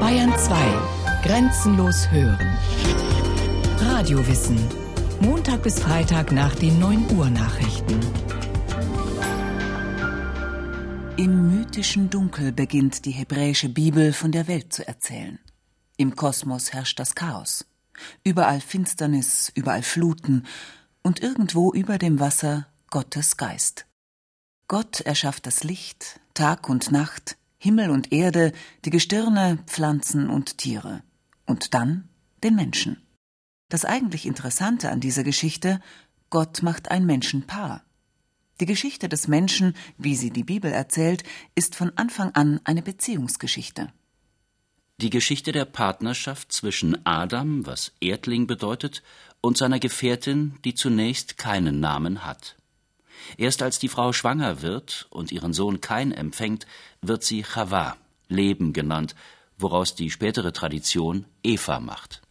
Bayern 0.00 0.32
2. 0.38 1.22
Grenzenlos 1.24 2.10
hören. 2.10 2.56
Radiowissen. 3.80 4.58
Montag 5.20 5.62
bis 5.62 5.80
Freitag 5.80 6.32
nach 6.32 6.54
den 6.54 6.78
9 6.78 7.16
Uhr 7.16 7.30
Nachrichten. 7.30 8.00
Im 11.16 11.58
mythischen 11.58 12.10
Dunkel 12.10 12.52
beginnt 12.52 13.04
die 13.04 13.10
hebräische 13.10 13.68
Bibel 13.68 14.12
von 14.12 14.32
der 14.32 14.46
Welt 14.46 14.72
zu 14.72 14.86
erzählen. 14.86 15.38
Im 15.96 16.16
Kosmos 16.16 16.72
herrscht 16.72 16.98
das 16.98 17.14
Chaos. 17.14 17.66
Überall 18.24 18.60
Finsternis, 18.60 19.52
überall 19.54 19.82
Fluten 19.82 20.46
und 21.02 21.22
irgendwo 21.22 21.72
über 21.72 21.98
dem 21.98 22.20
Wasser 22.20 22.66
Gottes 22.90 23.36
Geist. 23.36 23.86
Gott 24.68 25.00
erschafft 25.00 25.46
das 25.46 25.64
Licht, 25.64 26.20
Tag 26.34 26.68
und 26.68 26.90
Nacht, 26.90 27.36
Himmel 27.64 27.88
und 27.88 28.12
Erde, 28.12 28.52
die 28.84 28.90
Gestirne, 28.90 29.58
Pflanzen 29.66 30.28
und 30.28 30.58
Tiere. 30.58 31.02
Und 31.46 31.72
dann 31.72 32.10
den 32.42 32.54
Menschen. 32.54 33.02
Das 33.70 33.86
eigentlich 33.86 34.26
Interessante 34.26 34.90
an 34.90 35.00
dieser 35.00 35.24
Geschichte, 35.24 35.80
Gott 36.28 36.62
macht 36.62 36.90
ein 36.90 37.06
Menschenpaar. 37.06 37.82
Die 38.60 38.66
Geschichte 38.66 39.08
des 39.08 39.28
Menschen, 39.28 39.74
wie 39.96 40.14
sie 40.14 40.30
die 40.30 40.44
Bibel 40.44 40.70
erzählt, 40.70 41.24
ist 41.54 41.74
von 41.74 41.90
Anfang 41.96 42.32
an 42.32 42.60
eine 42.64 42.82
Beziehungsgeschichte. 42.82 43.88
Die 44.98 45.10
Geschichte 45.10 45.50
der 45.50 45.64
Partnerschaft 45.64 46.52
zwischen 46.52 47.06
Adam, 47.06 47.64
was 47.64 47.92
Erdling 47.98 48.46
bedeutet, 48.46 49.02
und 49.40 49.56
seiner 49.56 49.80
Gefährtin, 49.80 50.58
die 50.66 50.74
zunächst 50.74 51.38
keinen 51.38 51.80
Namen 51.80 52.26
hat. 52.26 52.56
Erst 53.36 53.62
als 53.62 53.78
die 53.78 53.88
Frau 53.88 54.12
schwanger 54.12 54.62
wird 54.62 55.06
und 55.10 55.32
ihren 55.32 55.52
Sohn 55.52 55.80
Kain 55.80 56.12
empfängt, 56.12 56.66
wird 57.08 57.24
sie 57.24 57.42
Chava, 57.42 57.96
Leben 58.28 58.72
genannt, 58.72 59.14
woraus 59.58 59.94
die 59.94 60.10
spätere 60.10 60.52
Tradition 60.52 61.26
Eva 61.42 61.80
macht. 61.80 62.22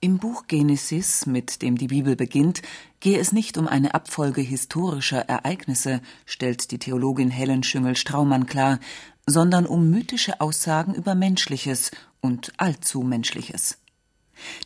Im 0.00 0.18
Buch 0.18 0.48
Genesis, 0.48 1.26
mit 1.26 1.62
dem 1.62 1.78
die 1.78 1.86
Bibel 1.86 2.16
beginnt, 2.16 2.62
gehe 2.98 3.20
es 3.20 3.30
nicht 3.30 3.56
um 3.56 3.68
eine 3.68 3.94
Abfolge 3.94 4.40
historischer 4.40 5.20
Ereignisse, 5.28 6.00
stellt 6.26 6.72
die 6.72 6.78
Theologin 6.78 7.30
Helen 7.30 7.62
Schüngel-Straumann 7.62 8.46
klar, 8.46 8.80
sondern 9.26 9.64
um 9.64 9.90
mythische 9.90 10.40
Aussagen 10.40 10.94
über 10.94 11.14
Menschliches 11.14 11.92
und 12.20 12.52
allzu 12.56 13.02
Menschliches. 13.02 13.78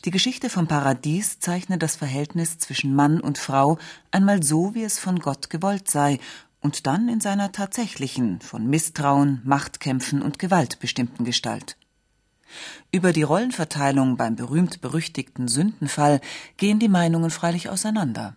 Die 0.05 0.11
Geschichte 0.11 0.49
vom 0.49 0.67
Paradies 0.67 1.39
zeichnet 1.39 1.83
das 1.83 1.95
Verhältnis 1.95 2.57
zwischen 2.57 2.95
Mann 2.95 3.19
und 3.21 3.37
Frau 3.37 3.77
einmal 4.09 4.41
so, 4.41 4.73
wie 4.73 4.83
es 4.83 4.97
von 4.97 5.19
Gott 5.19 5.51
gewollt 5.51 5.87
sei, 5.89 6.19
und 6.67 6.85
dann 6.85 7.07
in 7.07 7.21
seiner 7.21 7.53
tatsächlichen, 7.53 8.41
von 8.41 8.67
Misstrauen, 8.67 9.39
Machtkämpfen 9.45 10.21
und 10.21 10.37
Gewalt 10.37 10.79
bestimmten 10.79 11.23
Gestalt. 11.23 11.77
Über 12.91 13.13
die 13.13 13.23
Rollenverteilung 13.23 14.17
beim 14.17 14.35
berühmt-berüchtigten 14.35 15.47
Sündenfall 15.47 16.19
gehen 16.57 16.77
die 16.77 16.89
Meinungen 16.89 17.29
freilich 17.29 17.69
auseinander. 17.69 18.35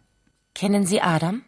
Kennen 0.55 0.87
Sie 0.87 1.01
Adam, 1.01 1.43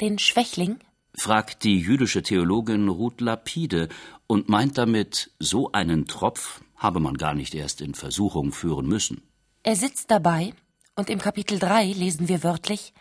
den 0.00 0.18
Schwächling? 0.18 0.78
fragt 1.14 1.64
die 1.64 1.78
jüdische 1.78 2.22
Theologin 2.22 2.88
Ruth 2.88 3.20
Lapide 3.20 3.90
und 4.26 4.48
meint 4.48 4.78
damit, 4.78 5.32
so 5.38 5.70
einen 5.72 6.06
Tropf 6.06 6.62
habe 6.76 6.98
man 6.98 7.18
gar 7.18 7.34
nicht 7.34 7.54
erst 7.54 7.82
in 7.82 7.92
Versuchung 7.92 8.52
führen 8.52 8.86
müssen. 8.86 9.20
Er 9.64 9.76
sitzt 9.76 10.10
dabei, 10.10 10.54
und 10.96 11.10
im 11.10 11.18
Kapitel 11.18 11.58
3 11.58 11.92
lesen 11.92 12.28
wir 12.28 12.42
wörtlich, 12.42 12.94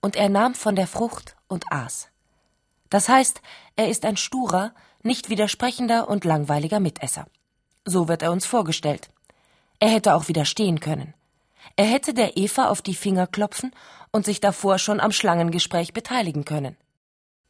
und 0.00 0.14
er 0.14 0.28
nahm 0.28 0.54
von 0.54 0.76
der 0.76 0.86
Frucht 0.86 1.34
und 1.48 1.72
aß. 1.72 2.08
Das 2.90 3.08
heißt, 3.08 3.40
er 3.76 3.88
ist 3.88 4.04
ein 4.04 4.16
sturer, 4.16 4.72
nicht 5.02 5.30
widersprechender 5.30 6.08
und 6.08 6.24
langweiliger 6.24 6.80
Mitesser. 6.80 7.26
So 7.84 8.08
wird 8.08 8.22
er 8.22 8.32
uns 8.32 8.46
vorgestellt. 8.46 9.10
Er 9.80 9.90
hätte 9.90 10.14
auch 10.14 10.28
widerstehen 10.28 10.80
können. 10.80 11.14
Er 11.76 11.86
hätte 11.86 12.14
der 12.14 12.36
Eva 12.36 12.68
auf 12.68 12.82
die 12.82 12.94
Finger 12.94 13.26
klopfen 13.26 13.72
und 14.10 14.24
sich 14.24 14.40
davor 14.40 14.78
schon 14.78 15.00
am 15.00 15.12
Schlangengespräch 15.12 15.92
beteiligen 15.92 16.44
können. 16.44 16.76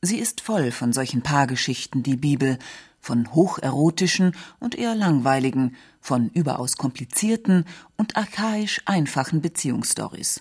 Sie 0.03 0.19
ist 0.19 0.41
voll 0.41 0.71
von 0.71 0.93
solchen 0.93 1.23
Paargeschichten, 1.23 2.03
die 2.03 2.17
Bibel, 2.17 2.59
von 3.01 3.33
hocherotischen 3.33 4.37
und 4.61 4.75
eher 4.75 4.95
langweiligen, 4.95 5.77
von 6.01 6.31
überaus 6.31 6.77
komplizierten 6.77 7.65
und 7.97 8.17
archaisch 8.17 8.81
einfachen 8.87 9.41
Beziehungsstories. 9.41 10.41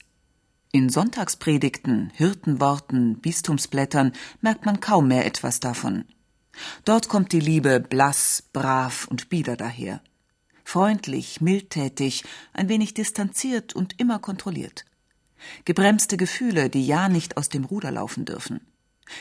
In 0.78 0.90
Sonntagspredigten, 0.90 2.12
Hirtenworten, 2.14 3.18
Bistumsblättern 3.18 4.12
merkt 4.42 4.68
man 4.68 4.80
kaum 4.80 5.08
mehr 5.08 5.26
etwas 5.26 5.60
davon. 5.60 6.06
Dort 6.86 7.10
kommt 7.10 7.32
die 7.32 7.40
Liebe 7.40 7.80
blass, 7.80 8.44
brav 8.54 9.08
und 9.08 9.28
bieder 9.30 9.58
daher. 9.58 10.02
Freundlich, 10.64 11.42
mildtätig, 11.42 12.26
ein 12.54 12.70
wenig 12.70 12.94
distanziert 12.94 13.76
und 13.76 14.00
immer 14.00 14.20
kontrolliert. 14.20 14.86
Gebremste 15.66 16.16
Gefühle, 16.16 16.70
die 16.70 16.86
ja 16.86 17.10
nicht 17.10 17.38
aus 17.38 17.50
dem 17.50 17.66
Ruder 17.66 17.90
laufen 17.90 18.26
dürfen. 18.26 18.62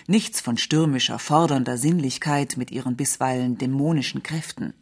Nichts 0.07 0.43
von 0.43 0.59
stürmischer, 0.59 1.19
fordernder 1.19 1.79
Sinnlichkeit 1.79 2.59
mit 2.59 2.71
ihren 2.71 2.97
bisweilen 2.97 3.57
dämonischen 3.57 4.23
Kräften. 4.23 4.75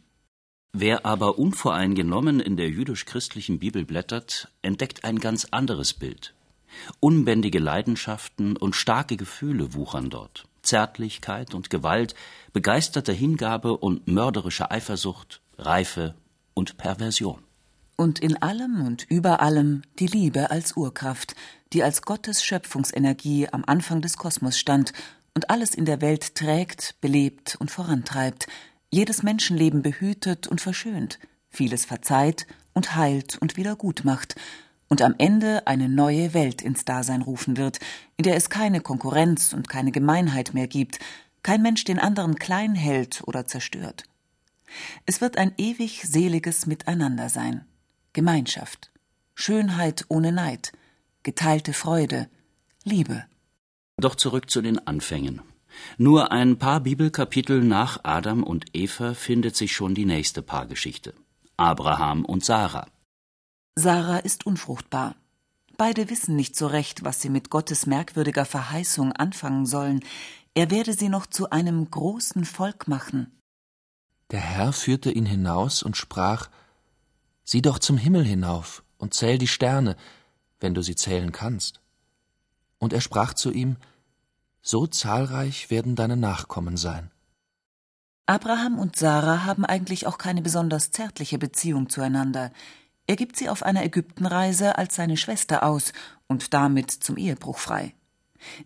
Wer 0.73 1.05
aber 1.05 1.39
unvoreingenommen 1.39 2.41
in 2.41 2.57
der 2.57 2.67
jüdisch-christlichen 2.69 3.59
Bibel 3.59 3.85
blättert, 3.85 4.51
entdeckt 4.61 5.05
ein 5.05 5.19
ganz 5.19 5.45
anderes 5.51 5.93
Bild. 5.93 6.33
Unbändige 6.99 7.59
Leidenschaften 7.59 8.57
und 8.57 8.75
starke 8.75 9.17
Gefühle 9.17 9.73
wuchern 9.73 10.09
dort. 10.09 10.45
Zärtlichkeit 10.61 11.53
und 11.53 11.69
Gewalt, 11.69 12.15
begeisterte 12.53 13.13
Hingabe 13.13 13.77
und 13.77 14.07
mörderische 14.07 14.71
Eifersucht, 14.71 15.41
Reife 15.57 16.15
und 16.53 16.77
Perversion. 16.77 17.43
Und 17.95 18.19
in 18.19 18.41
allem 18.41 18.85
und 18.85 19.05
über 19.09 19.41
allem 19.41 19.83
die 19.99 20.07
Liebe 20.07 20.51
als 20.51 20.75
Urkraft, 20.75 21.35
die 21.71 21.83
als 21.83 22.01
Gottes 22.01 22.43
Schöpfungsenergie 22.43 23.47
am 23.49 23.63
Anfang 23.65 24.01
des 24.01 24.17
Kosmos 24.17 24.57
stand 24.59 24.91
und 25.33 25.49
alles 25.49 25.75
in 25.75 25.85
der 25.85 26.01
Welt 26.01 26.35
trägt, 26.35 26.95
belebt 26.99 27.55
und 27.59 27.71
vorantreibt, 27.71 28.47
jedes 28.89 29.23
Menschenleben 29.23 29.81
behütet 29.81 30.47
und 30.47 30.61
verschönt, 30.61 31.19
vieles 31.49 31.85
verzeiht 31.85 32.47
und 32.73 32.95
heilt 32.95 33.37
und 33.39 33.55
wieder 33.55 33.75
gut 33.75 34.03
macht, 34.03 34.35
und 34.87 35.01
am 35.01 35.15
Ende 35.17 35.65
eine 35.67 35.89
neue 35.89 36.33
Welt 36.33 36.61
ins 36.61 36.85
Dasein 36.85 37.21
rufen 37.21 37.57
wird, 37.57 37.79
in 38.17 38.23
der 38.23 38.35
es 38.35 38.49
keine 38.49 38.81
Konkurrenz 38.81 39.53
und 39.53 39.69
keine 39.69 39.91
Gemeinheit 39.91 40.53
mehr 40.53 40.67
gibt, 40.67 40.99
kein 41.43 41.61
Mensch 41.61 41.83
den 41.83 41.99
anderen 41.99 42.35
klein 42.35 42.75
hält 42.75 43.23
oder 43.25 43.45
zerstört. 43.45 44.03
Es 45.05 45.21
wird 45.21 45.37
ein 45.37 45.53
ewig 45.57 46.03
seliges 46.03 46.65
Miteinander 46.65 47.29
sein, 47.29 47.65
Gemeinschaft, 48.13 48.91
Schönheit 49.33 50.05
ohne 50.07 50.31
Neid, 50.31 50.71
geteilte 51.23 51.73
Freude, 51.73 52.27
Liebe. 52.83 53.25
Doch 53.97 54.15
zurück 54.15 54.49
zu 54.49 54.61
den 54.61 54.85
Anfängen. 54.87 55.41
Nur 55.97 56.31
ein 56.31 56.57
paar 56.57 56.79
Bibelkapitel 56.79 57.63
nach 57.63 57.99
Adam 58.03 58.43
und 58.43 58.65
Eva 58.73 59.13
findet 59.13 59.55
sich 59.55 59.73
schon 59.73 59.93
die 59.95 60.05
nächste 60.05 60.41
Paargeschichte. 60.41 61.13
Abraham 61.57 62.25
und 62.25 62.43
Sarah. 62.43 62.87
Sarah 63.77 64.19
ist 64.19 64.45
unfruchtbar. 64.45 65.15
Beide 65.77 66.09
wissen 66.09 66.37
nicht 66.37 66.55
so 66.55 66.67
recht, 66.67 67.03
was 67.03 67.21
sie 67.21 67.29
mit 67.29 67.49
Gottes 67.49 67.85
merkwürdiger 67.85 68.45
Verheißung 68.45 69.11
anfangen 69.11 69.65
sollen. 69.65 69.99
Er 70.53 70.71
werde 70.71 70.93
sie 70.93 71.09
noch 71.09 71.25
zu 71.25 71.49
einem 71.49 71.91
großen 71.91 72.45
Volk 72.45 72.87
machen. 72.87 73.37
Der 74.31 74.39
Herr 74.39 74.71
führte 74.71 75.11
ihn 75.11 75.25
hinaus 75.25 75.83
und 75.83 75.97
sprach: 75.97 76.49
Sieh 77.43 77.61
doch 77.61 77.77
zum 77.77 77.97
Himmel 77.97 78.23
hinauf 78.23 78.83
und 78.97 79.13
zähl 79.13 79.37
die 79.37 79.47
Sterne, 79.47 79.97
wenn 80.61 80.73
du 80.73 80.81
sie 80.81 80.95
zählen 80.95 81.33
kannst. 81.33 81.81
Und 82.79 82.93
er 82.93 83.01
sprach 83.01 83.33
zu 83.33 83.51
ihm: 83.51 83.75
So 84.61 84.87
zahlreich 84.87 85.69
werden 85.69 85.97
deine 85.97 86.15
Nachkommen 86.15 86.77
sein. 86.77 87.11
Abraham 88.25 88.79
und 88.79 88.95
Sarah 88.95 89.43
haben 89.43 89.65
eigentlich 89.65 90.07
auch 90.07 90.17
keine 90.17 90.41
besonders 90.41 90.91
zärtliche 90.91 91.37
Beziehung 91.37 91.89
zueinander. 91.89 92.51
Er 93.07 93.15
gibt 93.15 93.35
sie 93.35 93.49
auf 93.49 93.63
einer 93.63 93.83
Ägyptenreise 93.83 94.77
als 94.77 94.95
seine 94.95 95.17
Schwester 95.17 95.63
aus 95.63 95.93
und 96.27 96.53
damit 96.53 96.91
zum 96.91 97.17
Ehebruch 97.17 97.59
frei. 97.59 97.93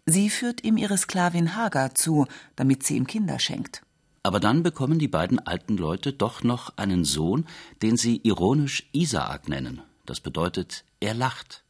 Sie 0.05 0.29
führt 0.29 0.63
ihm 0.63 0.77
ihre 0.77 0.97
Sklavin 0.97 1.55
Hagar 1.55 1.95
zu, 1.95 2.25
damit 2.55 2.83
sie 2.83 2.95
ihm 2.95 3.07
Kinder 3.07 3.39
schenkt. 3.39 3.83
Aber 4.23 4.39
dann 4.39 4.63
bekommen 4.63 4.99
die 4.99 5.07
beiden 5.07 5.39
alten 5.39 5.77
Leute 5.77 6.13
doch 6.13 6.43
noch 6.43 6.73
einen 6.77 7.05
Sohn, 7.05 7.45
den 7.81 7.97
sie 7.97 8.19
ironisch 8.23 8.89
Isaak 8.91 9.47
nennen. 9.47 9.81
Das 10.05 10.19
bedeutet, 10.19 10.83
er 10.99 11.13
lacht. 11.13 11.63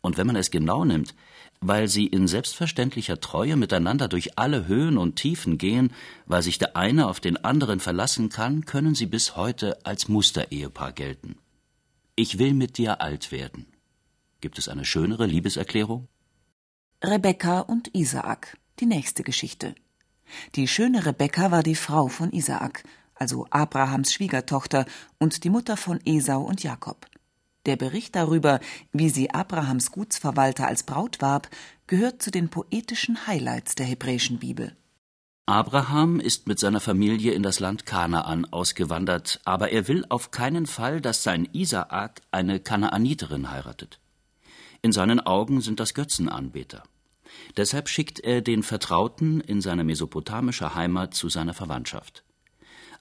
Und 0.00 0.16
wenn 0.16 0.26
man 0.26 0.36
es 0.36 0.50
genau 0.50 0.84
nimmt, 0.84 1.14
weil 1.60 1.88
sie 1.88 2.06
in 2.06 2.26
selbstverständlicher 2.26 3.20
Treue 3.20 3.56
miteinander 3.56 4.08
durch 4.08 4.38
alle 4.38 4.66
Höhen 4.66 4.96
und 4.96 5.16
Tiefen 5.16 5.58
gehen, 5.58 5.92
weil 6.26 6.42
sich 6.42 6.58
der 6.58 6.76
eine 6.76 7.06
auf 7.06 7.20
den 7.20 7.36
anderen 7.44 7.80
verlassen 7.80 8.30
kann, 8.30 8.64
können 8.64 8.94
sie 8.94 9.06
bis 9.06 9.36
heute 9.36 9.84
als 9.84 10.08
Musterehepaar 10.08 10.92
gelten. 10.92 11.36
Ich 12.22 12.38
will 12.38 12.52
mit 12.52 12.76
dir 12.76 13.00
alt 13.00 13.32
werden. 13.32 13.64
Gibt 14.42 14.58
es 14.58 14.68
eine 14.68 14.84
schönere 14.84 15.24
Liebeserklärung? 15.24 16.06
Rebekka 17.02 17.60
und 17.60 17.94
Isaak, 17.94 18.58
die 18.78 18.84
nächste 18.84 19.22
Geschichte. 19.22 19.74
Die 20.54 20.68
schöne 20.68 21.06
Rebekka 21.06 21.50
war 21.50 21.62
die 21.62 21.74
Frau 21.74 22.08
von 22.08 22.30
Isaak, 22.30 22.84
also 23.14 23.46
Abrahams 23.48 24.12
Schwiegertochter 24.12 24.84
und 25.18 25.44
die 25.44 25.48
Mutter 25.48 25.78
von 25.78 25.98
Esau 26.04 26.42
und 26.42 26.62
Jakob. 26.62 27.06
Der 27.64 27.76
Bericht 27.76 28.14
darüber, 28.14 28.60
wie 28.92 29.08
sie 29.08 29.30
Abrahams 29.30 29.90
Gutsverwalter 29.90 30.66
als 30.66 30.82
Braut 30.82 31.22
warb, 31.22 31.48
gehört 31.86 32.20
zu 32.20 32.30
den 32.30 32.50
poetischen 32.50 33.26
Highlights 33.26 33.76
der 33.76 33.86
hebräischen 33.86 34.38
Bibel. 34.38 34.76
Abraham 35.46 36.20
ist 36.20 36.46
mit 36.46 36.60
seiner 36.60 36.80
Familie 36.80 37.32
in 37.32 37.42
das 37.42 37.58
Land 37.58 37.84
Kanaan 37.84 38.44
ausgewandert, 38.44 39.40
aber 39.44 39.70
er 39.70 39.88
will 39.88 40.04
auf 40.08 40.30
keinen 40.30 40.66
Fall, 40.66 41.00
dass 41.00 41.22
sein 41.22 41.48
Isaak 41.52 42.22
eine 42.30 42.60
Kanaaniterin 42.60 43.50
heiratet. 43.50 43.98
In 44.82 44.92
seinen 44.92 45.20
Augen 45.20 45.60
sind 45.60 45.80
das 45.80 45.94
Götzenanbeter. 45.94 46.84
Deshalb 47.56 47.88
schickt 47.88 48.20
er 48.20 48.42
den 48.42 48.62
Vertrauten 48.62 49.40
in 49.40 49.60
seine 49.60 49.84
mesopotamische 49.84 50.74
Heimat 50.74 51.14
zu 51.14 51.28
seiner 51.28 51.54
Verwandtschaft. 51.54 52.24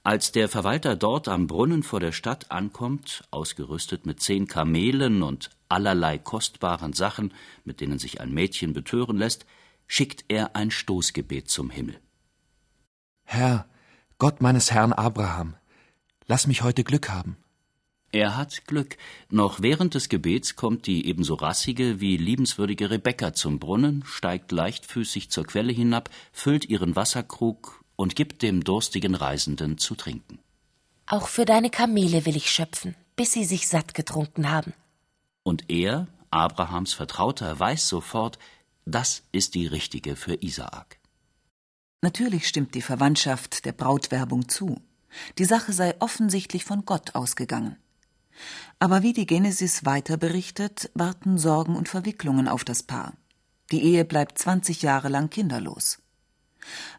Als 0.04 0.32
der 0.32 0.48
Verwalter 0.48 0.96
dort 0.96 1.28
am 1.28 1.48
Brunnen 1.48 1.84
vor 1.84 2.00
der 2.00 2.14
Stadt 2.14 2.52
ankommt, 2.52 3.24
ausgerüstet 3.32 4.06
mit 4.06 4.22
zehn 4.22 4.48
Kamelen 4.48 5.24
und 5.24 5.50
allerlei 5.68 6.18
kostbaren 6.18 6.94
Sachen, 6.94 7.34
mit 7.66 7.82
denen 7.82 8.00
sich 8.00 8.22
ein 8.22 8.34
Mädchen 8.34 8.74
betören 8.74 9.18
lässt, 9.18 9.46
schickt 9.88 10.26
er 10.30 10.56
ein 10.56 10.72
Stoßgebet 10.72 11.50
zum 11.50 11.70
Himmel. 11.70 12.00
Herr, 13.31 13.68
Gott 14.18 14.42
meines 14.42 14.72
Herrn 14.72 14.92
Abraham, 14.92 15.54
lass 16.26 16.48
mich 16.48 16.64
heute 16.64 16.84
Glück 16.84 17.10
haben. 17.10 17.38
Er 18.12 18.36
hat 18.36 18.66
Glück. 18.66 18.98
Noch 19.30 19.62
während 19.62 19.94
des 19.94 20.10
Gebets 20.10 20.56
kommt 20.56 20.88
die 20.88 21.06
ebenso 21.06 21.36
rassige 21.36 22.02
wie 22.02 22.18
liebenswürdige 22.18 22.90
Rebekka 22.90 23.36
zum 23.36 23.60
Brunnen, 23.60 24.04
steigt 24.04 24.52
leichtfüßig 24.52 25.30
zur 25.30 25.46
Quelle 25.46 25.72
hinab, 25.72 26.10
füllt 26.31 26.66
ihren 26.66 26.96
Wasserkrug 26.96 27.84
und 27.96 28.16
gibt 28.16 28.42
dem 28.42 28.64
durstigen 28.64 29.14
Reisenden 29.14 29.78
zu 29.78 29.94
trinken. 29.94 30.40
Auch 31.06 31.28
für 31.28 31.46
deine 31.46 31.70
Kamele 31.70 32.26
will 32.26 32.36
ich 32.36 32.50
schöpfen, 32.50 32.96
bis 33.16 33.34
sie 33.34 33.46
sich 33.46 33.68
satt 33.68 33.94
getrunken 33.94 34.50
haben. 34.50 34.74
Und 35.44 35.70
er, 35.70 36.08
Abrahams 36.31 36.94
Vertrauter, 36.94 37.60
weiß 37.60 37.88
sofort, 37.88 38.40
das 38.86 39.22
ist 39.31 39.54
die 39.54 39.68
richtige 39.68 40.16
für 40.16 40.42
Isaak. 40.42 40.99
Natürlich 42.01 42.48
stimmt 42.48 42.75
die 42.75 42.81
Verwandtschaft 42.81 43.66
der 43.66 43.74
Brautwerbung 43.74 44.48
zu. 44.48 44.81
Die 45.38 45.46
Sache 45.46 45.74
sei 45.74 45.96
offensichtlich 46.00 46.63
von 46.63 46.86
Gott 46.86 47.16
ausgegangen. 47.16 47.75
Aber 48.80 49.04
wie 49.04 49.13
die 49.13 49.25
Genesis 49.25 49.86
weiter 49.86 50.16
berichtet, 50.16 50.90
warten 50.94 51.38
Sorgen 51.38 51.75
und 51.75 51.90
Verwicklungen 51.90 52.48
auf 52.48 52.63
das 52.63 52.84
Paar. 52.84 53.13
Die 53.72 53.84
Ehe 53.84 54.06
bleibt 54.06 54.38
20 54.38 54.81
Jahre 54.81 55.10
lang 55.10 55.30
kinderlos. 55.30 56.00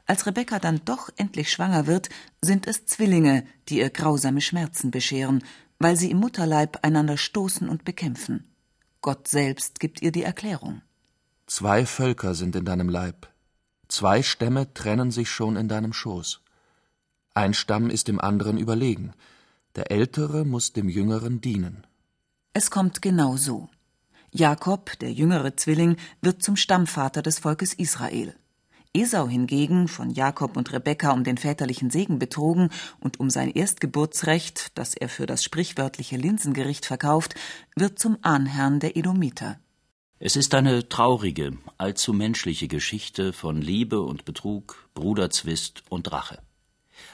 Als 0.07 0.27
Rebekka 0.27 0.59
dann 0.59 0.83
doch 0.85 1.11
endlich 1.17 1.51
schwanger 1.51 1.87
wird, 1.87 2.09
sind 2.43 2.67
es 2.67 2.87
Zwillinge, 2.87 3.45
die 3.69 3.79
ihr 3.79 3.91
grausame 3.91 4.41
Schmerzen 4.41 4.91
bescheren, 4.91 5.43
weil 5.79 5.97
sie 5.97 6.11
im 6.11 6.19
Mutterleib 6.19 6.85
einander 6.85 7.17
stoßen 7.17 7.69
und 7.69 7.85
bekämpfen. 7.85 8.45
Gott 9.01 9.29
selbst 9.29 9.81
gibt 9.81 10.03
ihr 10.03 10.13
die 10.13 10.23
Erklärung. 10.23 10.83
Zwei 11.47 11.87
Völker 11.87 12.35
sind 12.35 12.55
in 12.55 12.65
deinem 12.65 12.89
Leib, 12.89 13.29
Zwei 13.91 14.23
Stämme 14.23 14.73
trennen 14.73 15.11
sich 15.11 15.29
schon 15.29 15.57
in 15.57 15.67
deinem 15.67 15.93
Schoß. 15.93 16.41
Ein 17.35 17.55
Stamm 17.55 17.91
ist 17.91 18.07
dem 18.07 18.21
anderen 18.21 18.57
überlegen. 18.57 19.13
Der 19.75 19.91
Ältere 19.91 20.45
muss 20.45 20.73
dem 20.73 20.89
Jüngeren 20.89 21.41
dienen. 21.41 21.85
Es 22.53 22.71
kommt 22.71 23.03
genau 23.03 23.37
so. 23.37 23.69
Jakob, 24.31 24.97
der 25.01 25.13
jüngere 25.13 25.57
Zwilling, 25.57 25.97
wird 26.23 26.41
zum 26.41 26.55
Stammvater 26.55 27.21
des 27.21 27.41
Volkes 27.41 27.75
Israel. 27.75 28.37
Esau 28.95 29.27
hingegen, 29.27 29.89
von 29.89 30.11
Jakob 30.11 30.57
und 30.57 30.73
Rebekka 30.73 31.11
um 31.11 31.25
den 31.25 31.37
väterlichen 31.37 31.91
Segen 31.91 32.21
betrogen 32.21 32.71
und 33.01 33.19
um 33.19 33.29
sein 33.29 33.51
Erstgeburtsrecht, 33.51 34.79
das 34.79 34.95
er 34.95 35.09
für 35.09 35.27
das 35.27 35.43
sprichwörtliche 35.43 36.17
Linsengericht 36.17 36.87
verkauft, 36.87 37.35
wird 37.75 37.99
zum 37.99 38.19
Ahnherrn 38.23 38.79
der 38.79 38.97
Edomiter. 38.97 39.59
Es 40.23 40.37
ist 40.37 40.53
eine 40.53 40.87
traurige, 40.87 41.57
allzu 41.79 42.13
menschliche 42.13 42.69
Geschichte 42.69 43.33
von 43.33 43.63
Liebe 43.63 44.03
und 44.03 44.27
Betrug, 44.27 44.87
Bruderzwist 44.93 45.83
und 45.89 46.13
Rache. 46.13 46.43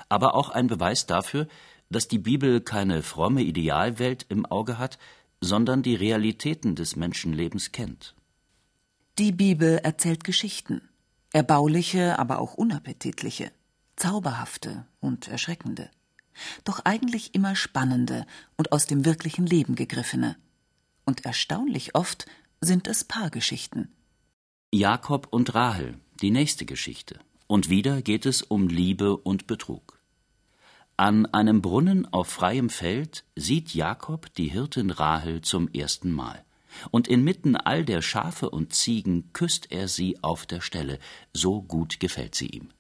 Aber 0.08 0.34
auch 0.34 0.48
ein 0.48 0.66
Beweis 0.66 1.06
dafür, 1.06 1.46
dass 1.88 2.08
die 2.08 2.18
Bibel 2.18 2.60
keine 2.60 3.04
fromme 3.04 3.42
Idealwelt 3.42 4.26
im 4.28 4.44
Auge 4.44 4.78
hat, 4.78 4.98
sondern 5.40 5.84
die 5.84 5.94
Realitäten 5.94 6.74
des 6.74 6.96
Menschenlebens 6.96 7.70
kennt. 7.70 8.16
Die 9.20 9.30
Bibel 9.30 9.78
erzählt 9.78 10.24
Geschichten, 10.24 10.80
erbauliche, 11.32 12.18
aber 12.18 12.40
auch 12.40 12.54
unappetitliche, 12.54 13.52
zauberhafte 13.94 14.84
und 14.98 15.28
erschreckende, 15.28 15.92
doch 16.64 16.80
eigentlich 16.84 17.36
immer 17.36 17.54
spannende 17.54 18.26
und 18.56 18.72
aus 18.72 18.86
dem 18.86 19.04
wirklichen 19.04 19.46
Leben 19.46 19.76
gegriffene. 19.76 20.34
Und 21.04 21.24
erstaunlich 21.24 21.94
oft 21.94 22.26
sind 22.60 22.88
es 22.88 23.04
Paargeschichten. 23.04 23.92
Jakob 24.72 25.28
und 25.30 25.54
Rahel, 25.54 25.98
die 26.20 26.30
nächste 26.30 26.64
Geschichte. 26.64 27.20
Und 27.46 27.68
wieder 27.68 28.02
geht 28.02 28.26
es 28.26 28.42
um 28.42 28.68
Liebe 28.68 29.16
und 29.16 29.46
Betrug. 29.46 30.00
An 30.96 31.26
einem 31.26 31.60
Brunnen 31.60 32.10
auf 32.12 32.28
freiem 32.28 32.70
Feld 32.70 33.24
sieht 33.36 33.74
Jakob 33.74 34.32
die 34.34 34.48
Hirtin 34.48 34.90
Rahel 34.90 35.42
zum 35.42 35.68
ersten 35.68 36.10
Mal. 36.10 36.44
Und 36.90 37.08
inmitten 37.08 37.56
all 37.56 37.84
der 37.84 38.02
Schafe 38.02 38.50
und 38.50 38.74
Ziegen 38.74 39.32
küsst 39.32 39.70
er 39.70 39.88
sie 39.88 40.22
auf 40.22 40.46
der 40.46 40.60
Stelle, 40.60 40.98
so 41.32 41.62
gut 41.62 42.00
gefällt 42.00 42.34
sie 42.34 42.48
ihm. 42.48 42.70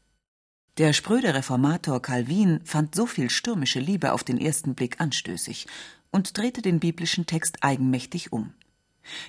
Der 0.78 0.92
spröde 0.92 1.32
Reformator 1.32 2.02
Calvin 2.02 2.60
fand 2.64 2.94
so 2.94 3.06
viel 3.06 3.30
stürmische 3.30 3.80
Liebe 3.80 4.12
auf 4.12 4.24
den 4.24 4.38
ersten 4.38 4.74
Blick 4.74 5.00
anstößig 5.00 5.66
und 6.10 6.36
drehte 6.36 6.60
den 6.60 6.80
biblischen 6.80 7.24
Text 7.24 7.62
eigenmächtig 7.62 8.32
um. 8.32 8.52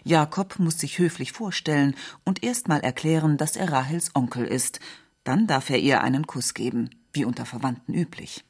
Jakob 0.04 0.60
muss 0.60 0.80
sich 0.80 0.98
höflich 0.98 1.32
vorstellen 1.32 1.96
und 2.24 2.44
erst 2.44 2.68
mal 2.68 2.80
erklären, 2.80 3.38
dass 3.38 3.56
er 3.56 3.72
Rahels 3.72 4.16
Onkel 4.16 4.46
ist. 4.46 4.80
Dann 5.24 5.48
darf 5.48 5.70
er 5.70 5.80
ihr 5.80 6.02
einen 6.02 6.28
Kuss 6.28 6.54
geben, 6.54 6.90
wie 7.14 7.26
unter 7.26 7.46
Verwandten 7.46 7.94
üblich. 7.94 8.46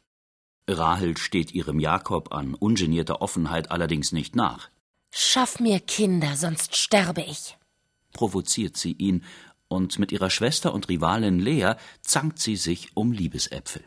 Rahel 0.69 1.17
steht 1.17 1.53
ihrem 1.53 1.79
Jakob 1.79 2.33
an 2.33 2.53
ungenierter 2.53 3.21
Offenheit 3.21 3.71
allerdings 3.71 4.11
nicht 4.11 4.35
nach. 4.35 4.69
Schaff 5.11 5.59
mir 5.59 5.79
Kinder, 5.79 6.35
sonst 6.35 6.75
sterbe 6.75 7.21
ich. 7.21 7.57
Provoziert 8.13 8.77
sie 8.77 8.91
ihn, 8.91 9.23
und 9.69 9.99
mit 9.99 10.11
ihrer 10.11 10.29
Schwester 10.29 10.73
und 10.73 10.87
Rivalin 10.87 11.39
Lea 11.39 11.73
zankt 12.01 12.39
sie 12.39 12.55
sich 12.55 12.95
um 12.95 13.11
Liebesäpfel. 13.11 13.83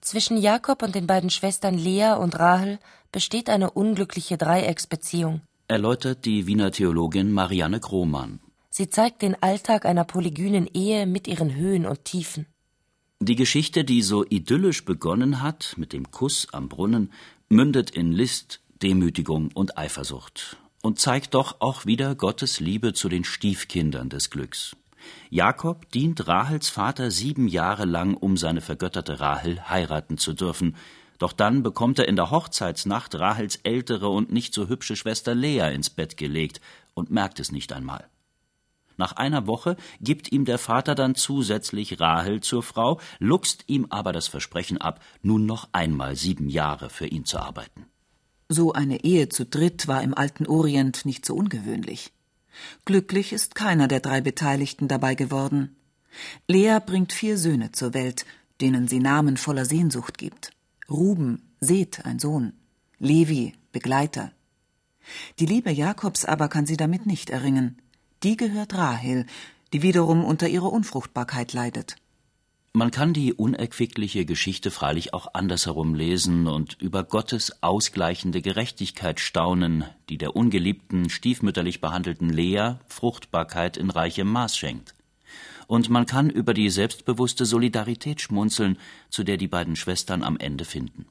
Zwischen 0.00 0.36
Jakob 0.36 0.82
und 0.82 0.94
den 0.94 1.06
beiden 1.06 1.30
Schwestern 1.30 1.76
Lea 1.76 2.14
und 2.18 2.38
Rahel 2.38 2.78
besteht 3.12 3.50
eine 3.50 3.70
unglückliche 3.70 4.38
Dreiecksbeziehung 4.38 5.42
erläutert 5.70 6.24
die 6.24 6.48
Wiener 6.48 6.72
Theologin 6.72 7.32
Marianne 7.32 7.78
Krohmann. 7.78 8.40
Sie 8.70 8.90
zeigt 8.90 9.22
den 9.22 9.40
Alltag 9.40 9.86
einer 9.86 10.04
polygynen 10.04 10.66
Ehe 10.66 11.06
mit 11.06 11.28
ihren 11.28 11.54
Höhen 11.54 11.86
und 11.86 12.04
Tiefen. 12.04 12.46
Die 13.20 13.36
Geschichte, 13.36 13.84
die 13.84 14.02
so 14.02 14.24
idyllisch 14.24 14.84
begonnen 14.84 15.42
hat, 15.42 15.74
mit 15.76 15.92
dem 15.92 16.10
Kuss 16.10 16.48
am 16.52 16.68
Brunnen, 16.68 17.12
mündet 17.48 17.90
in 17.90 18.10
List, 18.10 18.60
Demütigung 18.82 19.50
und 19.54 19.78
Eifersucht 19.78 20.56
und 20.82 20.98
zeigt 20.98 21.34
doch 21.34 21.60
auch 21.60 21.86
wieder 21.86 22.14
Gottes 22.14 22.58
Liebe 22.58 22.92
zu 22.92 23.08
den 23.08 23.24
Stiefkindern 23.24 24.08
des 24.08 24.30
Glücks. 24.30 24.76
Jakob 25.28 25.90
dient 25.92 26.26
Rahels 26.26 26.68
Vater 26.68 27.10
sieben 27.10 27.46
Jahre 27.46 27.84
lang, 27.84 28.14
um 28.14 28.36
seine 28.36 28.60
vergötterte 28.60 29.20
Rahel 29.20 29.68
heiraten 29.68 30.18
zu 30.18 30.32
dürfen, 30.32 30.74
doch 31.20 31.34
dann 31.34 31.62
bekommt 31.62 31.98
er 31.98 32.08
in 32.08 32.16
der 32.16 32.30
Hochzeitsnacht 32.30 33.14
Rahels 33.14 33.56
ältere 33.62 34.08
und 34.08 34.32
nicht 34.32 34.54
so 34.54 34.68
hübsche 34.68 34.96
Schwester 34.96 35.34
Lea 35.34 35.72
ins 35.72 35.90
Bett 35.90 36.16
gelegt 36.16 36.62
und 36.94 37.10
merkt 37.10 37.38
es 37.40 37.52
nicht 37.52 37.72
einmal. 37.74 38.08
Nach 38.96 39.12
einer 39.12 39.46
Woche 39.46 39.76
gibt 40.00 40.32
ihm 40.32 40.46
der 40.46 40.58
Vater 40.58 40.94
dann 40.94 41.14
zusätzlich 41.14 42.00
Rahel 42.00 42.40
zur 42.40 42.62
Frau, 42.62 43.00
luchst 43.18 43.64
ihm 43.66 43.86
aber 43.90 44.12
das 44.12 44.28
Versprechen 44.28 44.78
ab, 44.78 45.00
nun 45.22 45.44
noch 45.44 45.68
einmal 45.72 46.16
sieben 46.16 46.48
Jahre 46.48 46.88
für 46.88 47.06
ihn 47.06 47.26
zu 47.26 47.38
arbeiten. 47.38 47.84
So 48.48 48.72
eine 48.72 49.04
Ehe 49.04 49.28
zu 49.28 49.44
dritt 49.44 49.88
war 49.88 50.02
im 50.02 50.14
alten 50.14 50.46
Orient 50.46 51.04
nicht 51.04 51.26
so 51.26 51.34
ungewöhnlich. 51.34 52.12
Glücklich 52.86 53.34
ist 53.34 53.54
keiner 53.54 53.88
der 53.88 54.00
drei 54.00 54.22
Beteiligten 54.22 54.88
dabei 54.88 55.14
geworden. 55.14 55.76
Lea 56.48 56.78
bringt 56.84 57.12
vier 57.12 57.36
Söhne 57.36 57.72
zur 57.72 57.92
Welt, 57.92 58.24
denen 58.62 58.88
sie 58.88 59.00
Namen 59.00 59.36
voller 59.36 59.66
Sehnsucht 59.66 60.16
gibt. 60.16 60.52
Ruben, 60.90 61.42
Seth, 61.60 62.04
ein 62.04 62.18
Sohn, 62.18 62.52
Levi, 62.98 63.54
Begleiter. 63.72 64.32
Die 65.38 65.46
Liebe 65.46 65.70
Jakobs 65.70 66.24
aber 66.24 66.48
kann 66.48 66.66
sie 66.66 66.76
damit 66.76 67.06
nicht 67.06 67.30
erringen. 67.30 67.78
Die 68.22 68.36
gehört 68.36 68.74
Rahel, 68.74 69.26
die 69.72 69.82
wiederum 69.82 70.24
unter 70.24 70.48
ihrer 70.48 70.72
Unfruchtbarkeit 70.72 71.52
leidet. 71.52 71.96
Man 72.72 72.90
kann 72.92 73.12
die 73.12 73.32
unerquickliche 73.34 74.24
Geschichte 74.24 74.70
freilich 74.70 75.12
auch 75.12 75.34
andersherum 75.34 75.94
lesen 75.94 76.46
und 76.46 76.80
über 76.80 77.02
Gottes 77.02 77.62
ausgleichende 77.62 78.42
Gerechtigkeit 78.42 79.18
staunen, 79.18 79.84
die 80.08 80.18
der 80.18 80.36
ungeliebten, 80.36 81.10
stiefmütterlich 81.10 81.80
behandelten 81.80 82.30
Lea 82.30 82.74
Fruchtbarkeit 82.86 83.76
in 83.76 83.90
reichem 83.90 84.30
Maß 84.30 84.56
schenkt. 84.56 84.94
Und 85.70 85.88
man 85.88 86.04
kann 86.04 86.30
über 86.30 86.52
die 86.52 86.68
selbstbewusste 86.68 87.46
Solidarität 87.46 88.20
schmunzeln, 88.20 88.76
zu 89.08 89.22
der 89.22 89.36
die 89.36 89.46
beiden 89.46 89.76
Schwestern 89.76 90.24
am 90.24 90.36
Ende 90.36 90.64
finden. 90.64 91.06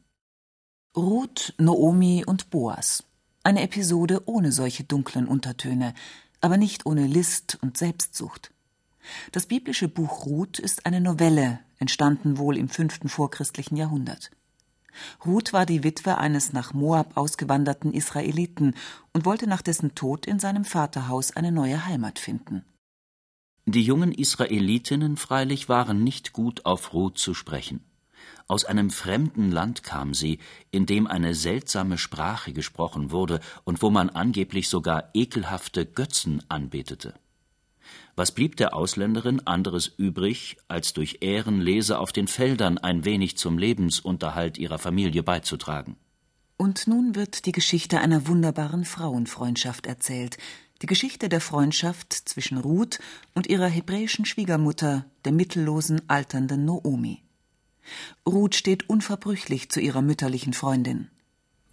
Ruth, 0.97 1.53
Noomi 1.57 2.25
und 2.25 2.49
Boas. 2.49 3.05
Eine 3.41 3.61
Episode 3.61 4.21
ohne 4.25 4.51
solche 4.51 4.83
dunklen 4.83 5.29
Untertöne, 5.29 5.93
aber 6.41 6.57
nicht 6.57 6.85
ohne 6.85 7.07
List 7.07 7.57
und 7.61 7.77
Selbstsucht. 7.77 8.51
Das 9.31 9.45
biblische 9.45 9.87
Buch 9.87 10.25
Ruth 10.25 10.59
ist 10.59 10.85
eine 10.85 10.99
Novelle, 10.99 11.59
entstanden 11.77 12.37
wohl 12.37 12.57
im 12.57 12.67
fünften 12.67 13.07
vorchristlichen 13.07 13.77
Jahrhundert. 13.77 14.29
Ruth 15.25 15.53
war 15.53 15.65
die 15.65 15.85
Witwe 15.85 16.17
eines 16.17 16.51
nach 16.51 16.73
Moab 16.73 17.15
ausgewanderten 17.15 17.93
Israeliten 17.93 18.75
und 19.13 19.23
wollte 19.23 19.47
nach 19.47 19.61
dessen 19.61 19.95
Tod 19.95 20.25
in 20.25 20.37
seinem 20.37 20.65
Vaterhaus 20.65 21.33
eine 21.33 21.53
neue 21.53 21.85
Heimat 21.85 22.19
finden. 22.19 22.65
Die 23.71 23.83
jungen 23.83 24.11
Israelitinnen 24.11 25.15
freilich 25.15 25.69
waren 25.69 26.03
nicht 26.03 26.33
gut 26.33 26.65
auf 26.65 26.91
Ruth 26.91 27.19
zu 27.19 27.35
sprechen. 27.35 27.81
Aus 28.47 28.65
einem 28.65 28.89
fremden 28.89 29.51
Land 29.51 29.83
kam 29.83 30.15
sie, 30.15 30.39
in 30.71 30.87
dem 30.87 31.05
eine 31.05 31.35
seltsame 31.35 31.99
Sprache 31.99 32.51
gesprochen 32.51 33.11
wurde 33.11 33.41
und 33.65 33.83
wo 33.83 33.91
man 33.91 34.09
angeblich 34.09 34.69
sogar 34.69 35.11
ekelhafte 35.13 35.85
Götzen 35.85 36.41
anbetete. 36.49 37.13
Was 38.15 38.31
blieb 38.31 38.55
der 38.55 38.73
Ausländerin 38.73 39.45
anderes 39.45 39.85
übrig, 39.85 40.57
als 40.67 40.93
durch 40.93 41.17
Ehrenlese 41.21 41.99
auf 41.99 42.11
den 42.11 42.27
Feldern 42.27 42.79
ein 42.79 43.05
wenig 43.05 43.37
zum 43.37 43.59
Lebensunterhalt 43.59 44.57
ihrer 44.57 44.79
Familie 44.79 45.21
beizutragen? 45.21 45.95
Und 46.57 46.87
nun 46.87 47.13
wird 47.13 47.45
die 47.45 47.51
Geschichte 47.51 47.99
einer 47.99 48.27
wunderbaren 48.27 48.83
Frauenfreundschaft 48.83 49.85
erzählt, 49.85 50.39
die 50.81 50.85
Geschichte 50.85 51.29
der 51.29 51.41
Freundschaft 51.41 52.13
zwischen 52.13 52.57
Ruth 52.57 52.99
und 53.35 53.47
ihrer 53.47 53.67
hebräischen 53.67 54.25
Schwiegermutter, 54.25 55.05
der 55.25 55.31
mittellosen, 55.31 56.01
alternden 56.09 56.65
Noomi. 56.65 57.21
Ruth 58.25 58.55
steht 58.55 58.89
unverbrüchlich 58.89 59.69
zu 59.69 59.79
ihrer 59.79 60.01
mütterlichen 60.01 60.53
Freundin. 60.53 61.09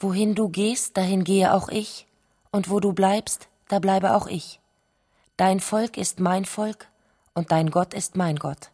Wohin 0.01 0.35
du 0.35 0.49
gehst, 0.49 0.97
dahin 0.97 1.25
gehe 1.25 1.53
auch 1.53 1.69
ich, 1.69 2.07
und 2.51 2.69
wo 2.69 2.81
du 2.81 2.93
bleibst, 2.93 3.49
da 3.69 3.79
bleibe 3.79 4.15
auch 4.15 4.27
ich. 4.27 4.61
Dein 5.37 5.61
Volk 5.61 5.97
ist 5.97 6.21
mein 6.21 6.45
Volk 6.45 6.89
und 7.35 7.53
dein 7.53 7.71
Gott 7.71 7.95
ist 7.95 8.17
mein 8.17 8.37
Gott. 8.37 8.71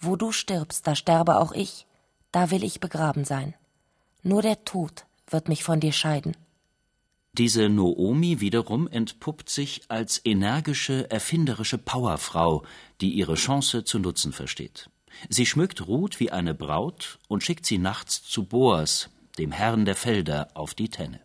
Wo 0.00 0.16
du 0.16 0.32
stirbst, 0.32 0.86
da 0.86 0.94
sterbe 0.94 1.38
auch 1.38 1.52
ich, 1.52 1.86
da 2.32 2.50
will 2.50 2.64
ich 2.64 2.80
begraben 2.80 3.24
sein. 3.24 3.54
Nur 4.22 4.42
der 4.42 4.64
Tod 4.64 5.04
wird 5.28 5.48
mich 5.48 5.64
von 5.64 5.80
dir 5.80 5.92
scheiden. 5.92 6.36
Diese 7.38 7.70
Noomi 7.70 8.40
wiederum 8.40 8.88
entpuppt 8.88 9.48
sich 9.48 9.82
als 9.88 10.20
energische, 10.24 11.10
erfinderische 11.10 11.78
Powerfrau, 11.78 12.62
die 13.00 13.12
ihre 13.12 13.36
Chance 13.36 13.84
zu 13.84 13.98
nutzen 13.98 14.34
versteht. 14.34 14.90
Sie 15.30 15.46
schmückt 15.46 15.86
Ruth 15.86 16.20
wie 16.20 16.30
eine 16.30 16.54
Braut 16.54 17.18
und 17.28 17.42
schickt 17.42 17.64
sie 17.64 17.78
nachts 17.78 18.22
zu 18.22 18.44
Boas, 18.44 19.08
dem 19.38 19.50
Herrn 19.50 19.86
der 19.86 19.96
Felder, 19.96 20.48
auf 20.52 20.74
die 20.74 20.90
Tenne. 20.90 21.20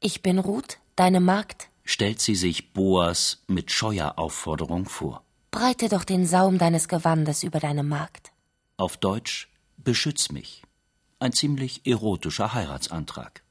Ich 0.00 0.22
bin 0.22 0.38
Ruth, 0.38 0.78
deine 0.96 1.20
Magd, 1.20 1.68
stellt 1.84 2.20
sie 2.20 2.34
sich 2.34 2.72
Boas 2.72 3.42
mit 3.48 3.70
scheuer 3.70 4.14
Aufforderung 4.16 4.86
vor. 4.86 5.24
Breite 5.50 5.90
doch 5.90 6.04
den 6.04 6.26
Saum 6.26 6.56
deines 6.56 6.88
Gewandes 6.88 7.42
über 7.42 7.60
deine 7.60 7.82
Magd. 7.82 8.32
Auf 8.78 8.96
Deutsch 8.96 9.50
Beschütz 9.76 10.30
mich. 10.30 10.62
Ein 11.18 11.32
ziemlich 11.32 11.86
erotischer 11.86 12.54
Heiratsantrag. 12.54 13.42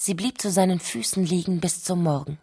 Sie 0.00 0.14
blieb 0.14 0.40
zu 0.40 0.52
seinen 0.52 0.78
Füßen 0.78 1.24
liegen 1.26 1.58
bis 1.58 1.82
zum 1.82 2.04
Morgen. 2.04 2.38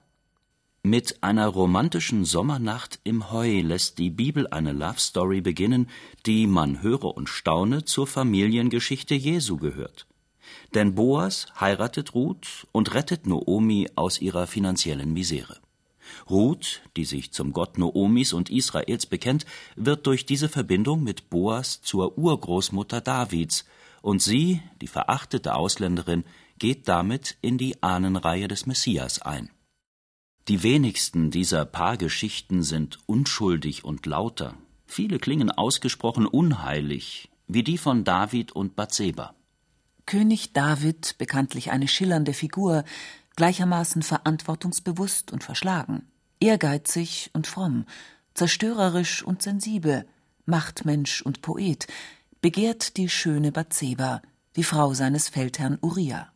Mit 0.84 1.24
einer 1.24 1.48
romantischen 1.48 2.26
Sommernacht 2.26 3.00
im 3.06 3.32
Heu 3.32 3.62
lässt 3.62 3.98
die 3.98 4.10
Bibel 4.10 4.46
eine 4.48 4.74
Love 4.74 5.00
Story 5.00 5.40
beginnen, 5.40 5.90
die, 6.26 6.48
man 6.48 6.82
höre 6.82 7.16
und 7.16 7.30
staune, 7.30 7.86
zur 7.86 8.08
Familiengeschichte 8.08 9.16
Jesu 9.16 9.56
gehört. 9.56 10.06
Denn 10.74 10.96
Boas 10.96 11.48
heiratet 11.58 12.14
Ruth 12.14 12.68
und 12.74 12.94
rettet 12.94 13.26
Noomi 13.26 13.88
aus 13.96 14.20
ihrer 14.20 14.48
finanziellen 14.48 15.14
Misere. 15.14 15.58
Ruth, 16.30 16.82
die 16.98 17.06
sich 17.06 17.32
zum 17.32 17.54
Gott 17.54 17.78
Noomis 17.78 18.34
und 18.34 18.50
Israels 18.50 19.06
bekennt, 19.06 19.46
wird 19.78 20.06
durch 20.08 20.26
diese 20.26 20.50
Verbindung 20.50 21.04
mit 21.04 21.30
Boas 21.30 21.82
zur 21.82 22.18
Urgroßmutter 22.18 23.00
Davids, 23.00 23.64
und 24.02 24.22
sie, 24.22 24.62
die 24.82 24.88
verachtete 24.88 25.56
Ausländerin, 25.56 26.26
geht 26.60 26.88
damit 26.88 27.38
in 27.42 27.58
die 27.58 27.82
Ahnenreihe 27.84 28.48
des 28.48 28.66
Messias 28.66 29.22
ein. 29.22 29.50
Die 30.48 30.62
wenigsten 30.62 31.32
dieser 31.32 31.66
Paargeschichten 31.66 32.62
sind 32.62 33.00
unschuldig 33.08 33.84
und 33.84 34.06
lauter. 34.06 34.56
Viele 34.86 35.18
klingen 35.18 35.50
ausgesprochen 35.50 36.28
unheilig, 36.28 37.30
wie 37.48 37.64
die 37.64 37.78
von 37.78 38.04
David 38.04 38.52
und 38.52 38.76
Bathseba. 38.76 39.34
König 40.06 40.54
David, 40.54 41.18
bekanntlich 41.18 41.72
eine 41.72 41.88
schillernde 41.88 42.34
Figur, 42.34 42.84
gleichermaßen 43.36 44.04
verantwortungsbewusst 44.04 45.32
und 45.32 45.44
verschlagen, 45.44 46.04
ehrgeizig 46.40 47.32
und 47.34 47.48
fromm, 47.48 47.86
zerstörerisch 48.36 49.24
und 49.24 49.42
sensibel, 49.42 50.08
Machtmensch 50.46 51.24
und 51.24 51.42
Poet, 51.42 51.88
begehrt 52.42 52.98
die 52.98 53.10
schöne 53.10 53.52
Bathseba, 53.52 54.22
die 54.56 54.64
Frau 54.64 54.94
seines 54.94 55.28
Feldherrn 55.30 55.80
Uriah. 55.82 56.32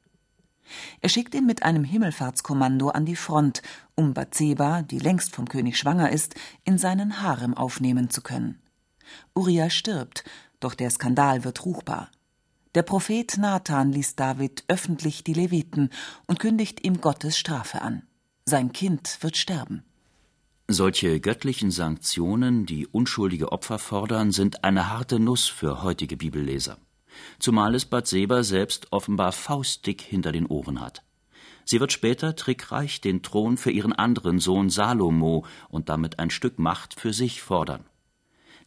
Er 1.01 1.09
schickt 1.09 1.35
ihn 1.35 1.45
mit 1.45 1.63
einem 1.63 1.83
Himmelfahrtskommando 1.83 2.89
an 2.89 3.05
die 3.05 3.15
Front, 3.15 3.61
um 3.95 4.13
Bathseba, 4.13 4.81
die 4.81 4.99
längst 4.99 5.35
vom 5.35 5.47
König 5.47 5.77
schwanger 5.77 6.11
ist, 6.11 6.35
in 6.63 6.77
seinen 6.77 7.21
Harem 7.21 7.53
aufnehmen 7.53 8.09
zu 8.09 8.21
können. 8.21 8.61
Uriah 9.35 9.69
stirbt, 9.69 10.23
doch 10.59 10.75
der 10.75 10.89
Skandal 10.89 11.43
wird 11.43 11.65
ruchbar. 11.65 12.11
Der 12.75 12.83
Prophet 12.83 13.37
Nathan 13.37 13.91
ließ 13.91 14.15
David 14.15 14.63
öffentlich 14.67 15.23
die 15.23 15.33
Leviten 15.33 15.89
und 16.27 16.39
kündigt 16.39 16.85
ihm 16.85 17.01
Gottes 17.01 17.37
Strafe 17.37 17.81
an. 17.81 18.03
Sein 18.45 18.71
Kind 18.73 19.17
wird 19.21 19.37
sterben. 19.37 19.83
Solche 20.67 21.19
göttlichen 21.19 21.71
Sanktionen, 21.71 22.67
die 22.67 22.85
unschuldige 22.85 23.51
Opfer 23.51 23.79
fordern, 23.79 24.31
sind 24.31 24.63
eine 24.63 24.91
harte 24.91 25.19
Nuss 25.19 25.47
für 25.47 25.81
heutige 25.81 26.15
Bibelleser. 26.15 26.77
Zumal 27.39 27.75
es 27.75 27.85
Bathseba 27.85 28.43
selbst 28.43 28.87
offenbar 28.91 29.31
faustdick 29.31 30.01
hinter 30.01 30.31
den 30.31 30.45
Ohren 30.45 30.81
hat. 30.81 31.03
Sie 31.65 31.79
wird 31.79 31.91
später 31.91 32.35
trickreich 32.35 32.99
den 32.99 33.21
Thron 33.21 33.57
für 33.57 33.71
ihren 33.71 33.93
anderen 33.93 34.39
Sohn 34.39 34.69
Salomo 34.69 35.45
und 35.69 35.89
damit 35.89 36.17
ein 36.17 36.31
Stück 36.31 36.57
Macht 36.57 36.99
für 36.99 37.13
sich 37.13 37.41
fordern. 37.41 37.85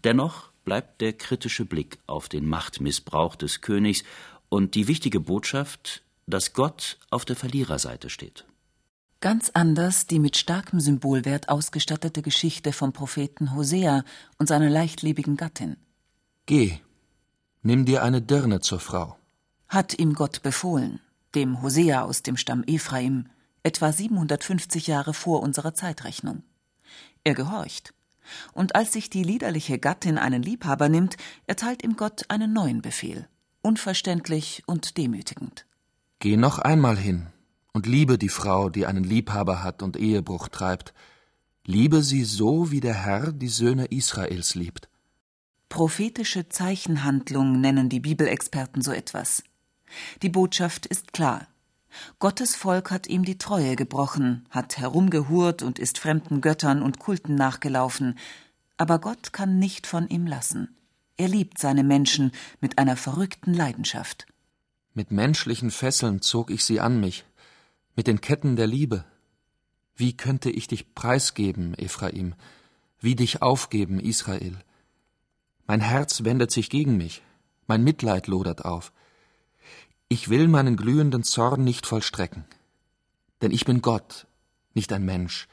Dennoch 0.04 0.52
bleibt 0.64 1.00
der 1.00 1.12
kritische 1.12 1.64
Blick 1.64 1.98
auf 2.06 2.28
den 2.28 2.48
Machtmissbrauch 2.48 3.34
des 3.34 3.60
Königs 3.60 4.04
und 4.48 4.74
die 4.74 4.86
wichtige 4.86 5.18
Botschaft, 5.18 6.02
dass 6.26 6.52
Gott 6.52 6.98
auf 7.10 7.24
der 7.24 7.36
Verliererseite 7.36 8.10
steht. 8.10 8.44
Ganz 9.20 9.50
anders 9.54 10.06
die 10.06 10.18
mit 10.18 10.36
starkem 10.36 10.80
Symbolwert 10.80 11.48
ausgestattete 11.48 12.22
Geschichte 12.22 12.72
vom 12.72 12.92
Propheten 12.92 13.54
Hosea 13.54 14.04
und 14.38 14.48
seiner 14.48 14.68
leichtlebigen 14.68 15.36
Gattin. 15.36 15.76
Geh, 16.46 16.80
nimm 17.62 17.84
dir 17.84 18.02
eine 18.02 18.22
Dirne 18.22 18.60
zur 18.60 18.80
Frau. 18.80 19.16
Hat 19.68 19.98
ihm 19.98 20.14
Gott 20.14 20.42
befohlen, 20.42 21.00
dem 21.34 21.62
Hosea 21.62 22.02
aus 22.02 22.22
dem 22.22 22.36
Stamm 22.36 22.62
Ephraim, 22.66 23.26
etwa 23.62 23.92
750 23.92 24.86
Jahre 24.86 25.14
vor 25.14 25.42
unserer 25.42 25.74
Zeitrechnung. 25.74 26.42
Er 27.24 27.34
gehorcht 27.34 27.94
und 28.52 28.74
als 28.74 28.92
sich 28.92 29.10
die 29.10 29.22
liederliche 29.22 29.78
Gattin 29.78 30.18
einen 30.18 30.42
Liebhaber 30.42 30.88
nimmt, 30.88 31.16
erteilt 31.46 31.82
ihm 31.82 31.96
Gott 31.96 32.24
einen 32.28 32.52
neuen 32.52 32.82
Befehl, 32.82 33.28
unverständlich 33.62 34.62
und 34.66 34.96
demütigend. 34.96 35.66
Geh 36.18 36.36
noch 36.36 36.58
einmal 36.58 36.96
hin 36.96 37.26
und 37.72 37.86
liebe 37.86 38.18
die 38.18 38.28
Frau, 38.28 38.68
die 38.68 38.86
einen 38.86 39.04
Liebhaber 39.04 39.62
hat 39.62 39.82
und 39.82 39.96
Ehebruch 39.96 40.48
treibt. 40.48 40.94
Liebe 41.64 42.02
sie 42.02 42.24
so, 42.24 42.70
wie 42.70 42.80
der 42.80 42.94
Herr 42.94 43.32
die 43.32 43.48
Söhne 43.48 43.86
Israels 43.86 44.54
liebt. 44.54 44.88
Prophetische 45.72 46.50
Zeichenhandlung 46.50 47.58
nennen 47.58 47.88
die 47.88 48.00
Bibelexperten 48.00 48.82
so 48.82 48.92
etwas. 48.92 49.42
Die 50.20 50.28
Botschaft 50.28 50.84
ist 50.84 51.14
klar. 51.14 51.48
Gottes 52.18 52.54
Volk 52.54 52.90
hat 52.90 53.06
ihm 53.06 53.24
die 53.24 53.38
Treue 53.38 53.74
gebrochen, 53.74 54.44
hat 54.50 54.76
herumgehurt 54.76 55.62
und 55.62 55.78
ist 55.78 55.98
fremden 55.98 56.42
Göttern 56.42 56.82
und 56.82 56.98
Kulten 56.98 57.36
nachgelaufen, 57.36 58.18
aber 58.76 58.98
Gott 58.98 59.32
kann 59.32 59.58
nicht 59.58 59.86
von 59.86 60.08
ihm 60.08 60.26
lassen. 60.26 60.76
Er 61.16 61.28
liebt 61.28 61.56
seine 61.58 61.84
Menschen 61.84 62.32
mit 62.60 62.76
einer 62.76 62.98
verrückten 62.98 63.54
Leidenschaft. 63.54 64.26
Mit 64.92 65.10
menschlichen 65.10 65.70
Fesseln 65.70 66.20
zog 66.20 66.50
ich 66.50 66.66
sie 66.66 66.80
an 66.80 67.00
mich, 67.00 67.24
mit 67.96 68.08
den 68.08 68.20
Ketten 68.20 68.56
der 68.56 68.66
Liebe. 68.66 69.06
Wie 69.96 70.14
könnte 70.14 70.50
ich 70.50 70.68
dich 70.68 70.94
preisgeben, 70.94 71.72
Ephraim, 71.78 72.34
wie 73.00 73.16
dich 73.16 73.40
aufgeben, 73.40 74.00
Israel? 74.00 74.58
Mein 75.72 75.80
Herz 75.80 76.22
wendet 76.22 76.50
sich 76.50 76.68
gegen 76.68 76.98
mich, 76.98 77.22
mein 77.66 77.82
Mitleid 77.82 78.26
lodert 78.26 78.62
auf. 78.62 78.92
Ich 80.10 80.28
will 80.28 80.46
meinen 80.46 80.76
glühenden 80.76 81.22
Zorn 81.22 81.64
nicht 81.64 81.86
vollstrecken. 81.86 82.44
Denn 83.40 83.52
ich 83.52 83.64
bin 83.64 83.80
Gott, 83.80 84.26
nicht 84.74 84.92
ein 84.92 85.02
Mensch, 85.02 85.48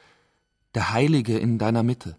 der 0.76 0.92
Heilige 0.92 1.40
in 1.40 1.58
deiner 1.58 1.84
Mitte. 1.84 2.18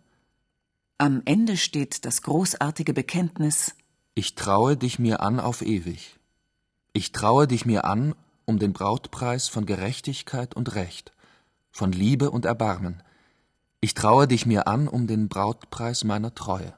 Am 0.97 1.21
Ende 1.27 1.59
steht 1.59 2.07
das 2.07 2.23
großartige 2.23 2.95
Bekenntnis 2.95 3.75
Ich 4.15 4.35
traue 4.35 4.79
dich 4.79 4.99
mir 4.99 5.21
an 5.21 5.39
auf 5.39 5.61
ewig. 5.61 6.19
Ich 6.95 7.13
traue 7.13 7.47
dich 7.47 7.67
mir 7.67 7.85
an 7.85 8.15
um 8.47 8.59
den 8.59 8.73
Brautpreis 8.73 9.49
von 9.49 9.67
Gerechtigkeit 9.67 10.55
und 10.55 10.75
Recht, 10.75 11.13
von 11.71 11.93
Liebe 11.93 12.31
und 12.31 12.47
Erbarmen. 12.47 13.03
Ich 13.83 13.93
traue 13.93 14.27
dich 14.27 14.47
mir 14.47 14.69
an 14.69 14.89
um 14.89 15.07
den 15.07 15.29
Brautpreis 15.29 16.05
meiner 16.05 16.35
Treue. 16.35 16.73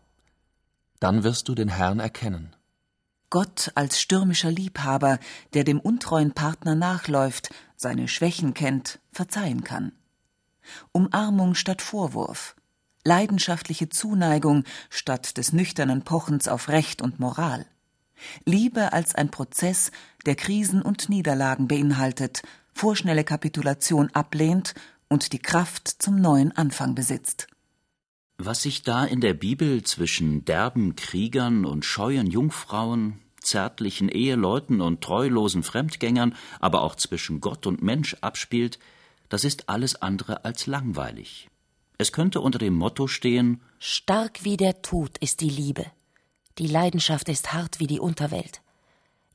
Dann 1.02 1.24
wirst 1.24 1.48
du 1.48 1.56
den 1.56 1.68
Herrn 1.68 1.98
erkennen. 1.98 2.54
Gott 3.28 3.72
als 3.74 4.00
stürmischer 4.00 4.52
Liebhaber, 4.52 5.18
der 5.52 5.64
dem 5.64 5.80
untreuen 5.80 6.30
Partner 6.30 6.76
nachläuft, 6.76 7.52
seine 7.74 8.06
Schwächen 8.06 8.54
kennt, 8.54 9.00
verzeihen 9.10 9.64
kann. 9.64 9.90
Umarmung 10.92 11.56
statt 11.56 11.82
Vorwurf, 11.82 12.54
leidenschaftliche 13.02 13.88
Zuneigung 13.88 14.62
statt 14.90 15.38
des 15.38 15.52
nüchternen 15.52 16.02
Pochens 16.02 16.46
auf 16.46 16.68
Recht 16.68 17.02
und 17.02 17.18
Moral. 17.18 17.66
Liebe 18.44 18.92
als 18.92 19.16
ein 19.16 19.32
Prozess, 19.32 19.90
der 20.24 20.36
Krisen 20.36 20.82
und 20.82 21.08
Niederlagen 21.08 21.66
beinhaltet, 21.66 22.42
vorschnelle 22.74 23.24
Kapitulation 23.24 24.08
ablehnt 24.14 24.74
und 25.08 25.32
die 25.32 25.40
Kraft 25.40 25.88
zum 25.88 26.20
neuen 26.20 26.56
Anfang 26.56 26.94
besitzt. 26.94 27.48
Was 28.38 28.62
sich 28.62 28.82
da 28.82 29.04
in 29.04 29.20
der 29.20 29.34
Bibel 29.34 29.82
zwischen 29.82 30.44
derben 30.44 30.96
Kriegern 30.96 31.64
und 31.64 31.84
scheuen 31.84 32.26
Jungfrauen, 32.26 33.20
zärtlichen 33.40 34.08
Eheleuten 34.08 34.80
und 34.80 35.00
treulosen 35.00 35.62
Fremdgängern, 35.62 36.34
aber 36.60 36.82
auch 36.82 36.94
zwischen 36.96 37.40
Gott 37.40 37.66
und 37.66 37.82
Mensch 37.82 38.16
abspielt, 38.20 38.78
das 39.28 39.44
ist 39.44 39.68
alles 39.68 40.00
andere 40.00 40.44
als 40.44 40.66
langweilig. 40.66 41.48
Es 41.98 42.12
könnte 42.12 42.40
unter 42.40 42.58
dem 42.58 42.74
Motto 42.74 43.06
stehen 43.06 43.60
Stark 43.78 44.44
wie 44.44 44.56
der 44.56 44.82
Tod 44.82 45.18
ist 45.18 45.40
die 45.40 45.48
Liebe. 45.48 45.86
Die 46.58 46.66
Leidenschaft 46.66 47.28
ist 47.28 47.52
hart 47.52 47.80
wie 47.80 47.86
die 47.86 48.00
Unterwelt. 48.00 48.60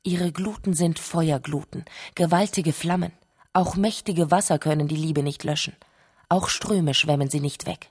Ihre 0.04 0.32
Gluten 0.32 0.74
sind 0.74 1.00
Feuergluten, 1.00 1.86
gewaltige 2.16 2.74
Flammen. 2.74 3.12
Auch 3.54 3.75
mächtige 3.75 4.32
Wasser 4.32 4.60
können 4.60 4.88
die 4.88 4.96
Liebe 4.96 5.24
nicht 5.24 5.44
löschen. 5.44 5.75
Auch 6.30 6.50
Ströme 6.50 6.94
schwemmen 6.94 7.30
sie 7.30 7.39
nicht 7.39 7.66
weg. 7.66 7.89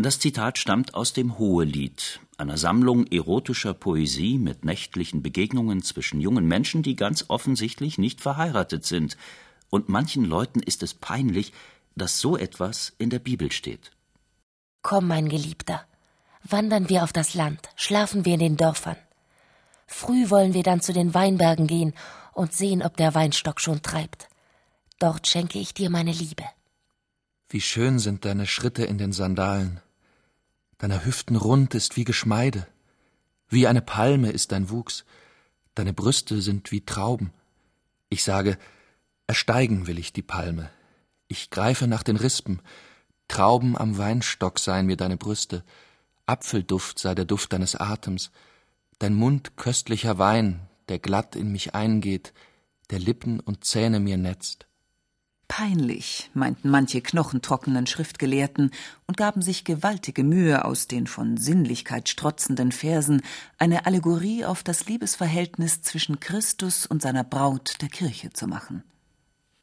Das 0.00 0.20
Zitat 0.20 0.58
stammt 0.58 0.94
aus 0.94 1.12
dem 1.12 1.40
Hohelied, 1.40 2.20
einer 2.36 2.56
Sammlung 2.56 3.08
erotischer 3.08 3.74
Poesie 3.74 4.38
mit 4.38 4.64
nächtlichen 4.64 5.22
Begegnungen 5.22 5.82
zwischen 5.82 6.20
jungen 6.20 6.46
Menschen, 6.46 6.84
die 6.84 6.94
ganz 6.94 7.24
offensichtlich 7.26 7.98
nicht 7.98 8.20
verheiratet 8.20 8.84
sind. 8.84 9.16
Und 9.70 9.88
manchen 9.88 10.24
Leuten 10.24 10.60
ist 10.60 10.84
es 10.84 10.94
peinlich, 10.94 11.52
dass 11.96 12.20
so 12.20 12.36
etwas 12.36 12.92
in 12.98 13.10
der 13.10 13.18
Bibel 13.18 13.50
steht. 13.50 13.90
Komm, 14.82 15.08
mein 15.08 15.28
Geliebter, 15.28 15.84
wandern 16.44 16.88
wir 16.88 17.02
auf 17.02 17.12
das 17.12 17.34
Land, 17.34 17.68
schlafen 17.74 18.24
wir 18.24 18.34
in 18.34 18.40
den 18.40 18.56
Dörfern. 18.56 18.96
Früh 19.88 20.30
wollen 20.30 20.54
wir 20.54 20.62
dann 20.62 20.80
zu 20.80 20.92
den 20.92 21.12
Weinbergen 21.12 21.66
gehen 21.66 21.92
und 22.34 22.52
sehen, 22.52 22.84
ob 22.84 22.96
der 22.96 23.16
Weinstock 23.16 23.60
schon 23.60 23.82
treibt. 23.82 24.28
Dort 25.00 25.26
schenke 25.26 25.58
ich 25.58 25.74
dir 25.74 25.90
meine 25.90 26.12
Liebe. 26.12 26.44
Wie 27.48 27.60
schön 27.60 27.98
sind 27.98 28.24
deine 28.24 28.46
Schritte 28.46 28.84
in 28.84 28.98
den 28.98 29.10
Sandalen. 29.10 29.80
Deine 30.78 31.04
Hüften 31.04 31.34
rund 31.34 31.74
ist 31.74 31.96
wie 31.96 32.04
Geschmeide. 32.04 32.66
Wie 33.48 33.66
eine 33.66 33.82
Palme 33.82 34.30
ist 34.30 34.52
dein 34.52 34.70
Wuchs. 34.70 35.04
Deine 35.74 35.92
Brüste 35.92 36.40
sind 36.40 36.70
wie 36.70 36.84
Trauben. 36.84 37.32
Ich 38.10 38.22
sage, 38.22 38.58
ersteigen 39.26 39.88
will 39.88 39.98
ich 39.98 40.12
die 40.12 40.22
Palme. 40.22 40.70
Ich 41.26 41.50
greife 41.50 41.88
nach 41.88 42.04
den 42.04 42.16
Rispen. 42.16 42.62
Trauben 43.26 43.76
am 43.76 43.98
Weinstock 43.98 44.60
seien 44.60 44.86
mir 44.86 44.96
deine 44.96 45.16
Brüste. 45.16 45.64
Apfelduft 46.26 47.00
sei 47.00 47.14
der 47.16 47.24
Duft 47.24 47.52
deines 47.52 47.74
Atems. 47.74 48.30
Dein 49.00 49.14
Mund 49.14 49.56
köstlicher 49.56 50.18
Wein, 50.18 50.60
der 50.88 51.00
glatt 51.00 51.34
in 51.34 51.50
mich 51.50 51.74
eingeht, 51.74 52.32
der 52.90 53.00
Lippen 53.00 53.40
und 53.40 53.64
Zähne 53.64 53.98
mir 53.98 54.16
netzt. 54.16 54.66
Peinlich, 55.48 56.30
meinten 56.34 56.68
manche 56.70 57.00
knochentrockenen 57.00 57.86
Schriftgelehrten 57.86 58.70
und 59.06 59.16
gaben 59.16 59.40
sich 59.40 59.64
gewaltige 59.64 60.22
Mühe, 60.22 60.64
aus 60.64 60.86
den 60.86 61.06
von 61.06 61.38
Sinnlichkeit 61.38 62.10
strotzenden 62.10 62.70
Versen 62.70 63.22
eine 63.56 63.86
Allegorie 63.86 64.44
auf 64.44 64.62
das 64.62 64.86
Liebesverhältnis 64.86 65.80
zwischen 65.80 66.20
Christus 66.20 66.86
und 66.86 67.00
seiner 67.00 67.24
Braut 67.24 67.80
der 67.80 67.88
Kirche 67.88 68.30
zu 68.30 68.46
machen. 68.46 68.84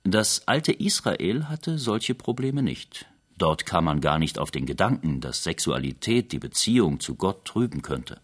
Das 0.03 0.47
alte 0.47 0.71
Israel 0.71 1.49
hatte 1.49 1.77
solche 1.77 2.15
Probleme 2.15 2.63
nicht. 2.63 3.05
Dort 3.37 3.65
kam 3.65 3.85
man 3.85 4.01
gar 4.01 4.17
nicht 4.17 4.39
auf 4.39 4.49
den 4.49 4.65
Gedanken, 4.65 5.21
dass 5.21 5.43
Sexualität 5.43 6.31
die 6.31 6.39
Beziehung 6.39 6.99
zu 6.99 7.15
Gott 7.15 7.45
trüben 7.45 7.81
könnte. 7.81 8.21